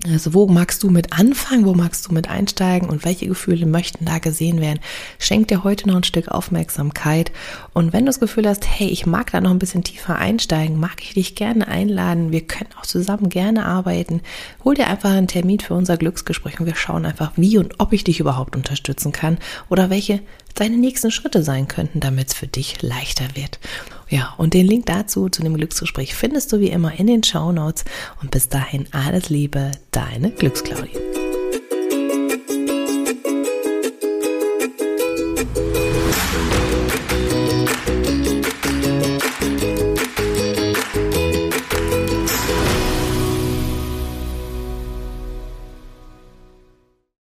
Also 0.07 0.35
wo 0.35 0.47
magst 0.47 0.83
du 0.83 0.91
mit 0.91 1.19
anfangen, 1.19 1.65
wo 1.65 1.73
magst 1.73 2.07
du 2.07 2.13
mit 2.13 2.29
einsteigen 2.29 2.91
und 2.91 3.07
welche 3.07 3.27
Gefühle 3.27 3.65
möchten 3.65 4.05
da 4.05 4.19
gesehen 4.19 4.61
werden? 4.61 4.81
Schenk 5.19 5.49
dir 5.49 5.65
heute 5.65 5.89
noch 5.89 5.97
ein 5.97 6.05
Stück 6.05 6.29
Aufmerksamkeit 6.29 7.33
und 7.73 7.95
wenn 7.95 8.01
du 8.01 8.11
das 8.11 8.21
Gefühl 8.21 8.47
hast, 8.47 8.67
hey, 8.69 8.89
ich 8.89 9.07
mag 9.07 9.33
da 9.33 9.41
noch 9.41 9.51
ein 9.51 9.59
bisschen 9.59 9.83
tiefer 9.83 10.17
einsteigen, 10.17 10.79
mag 10.79 11.03
ich 11.03 11.15
dich 11.15 11.35
gerne 11.37 11.69
einladen, 11.69 12.33
wir 12.33 12.43
können 12.43 12.69
auch 12.79 12.85
zusammen 12.85 13.31
gerne 13.31 13.65
arbeiten. 13.65 14.21
Hol 14.63 14.75
dir 14.75 14.89
einfach 14.89 15.11
einen 15.11 15.27
Termin 15.27 15.61
für 15.61 15.73
unser 15.73 15.97
Glücksgespräch 15.97 16.61
und 16.61 16.67
wir 16.67 16.77
schauen 16.77 17.07
einfach, 17.07 17.33
wie 17.37 17.57
und 17.57 17.81
ob 17.81 17.95
ich 17.95 18.05
dich 18.05 18.21
überhaupt 18.21 18.57
unterstützen 18.57 19.11
kann 19.11 19.39
oder 19.71 19.89
welche 19.89 20.21
deine 20.55 20.77
nächsten 20.77 21.11
Schritte 21.13 21.43
sein 21.43 21.67
könnten, 21.67 22.01
damit 22.01 22.29
es 22.29 22.35
für 22.35 22.47
dich 22.47 22.83
leichter 22.83 23.25
wird. 23.35 23.59
Ja, 24.09 24.35
und 24.37 24.55
den 24.55 24.67
Link 24.67 24.87
dazu, 24.87 25.29
zu 25.29 25.43
dem 25.43 25.57
Glücksgespräch, 25.57 26.15
findest 26.15 26.53
du 26.53 26.61
wie 26.61 26.69
immer 26.69 26.99
in 26.99 27.07
den 27.07 27.23
Show 27.23 27.53
Notes. 27.53 27.85
Und 28.21 28.31
bis 28.31 28.49
dahin 28.49 28.87
alles 28.93 29.31
Liebe, 29.31 29.73
deine 29.91 30.31
Glücksclaudie. 30.31 31.24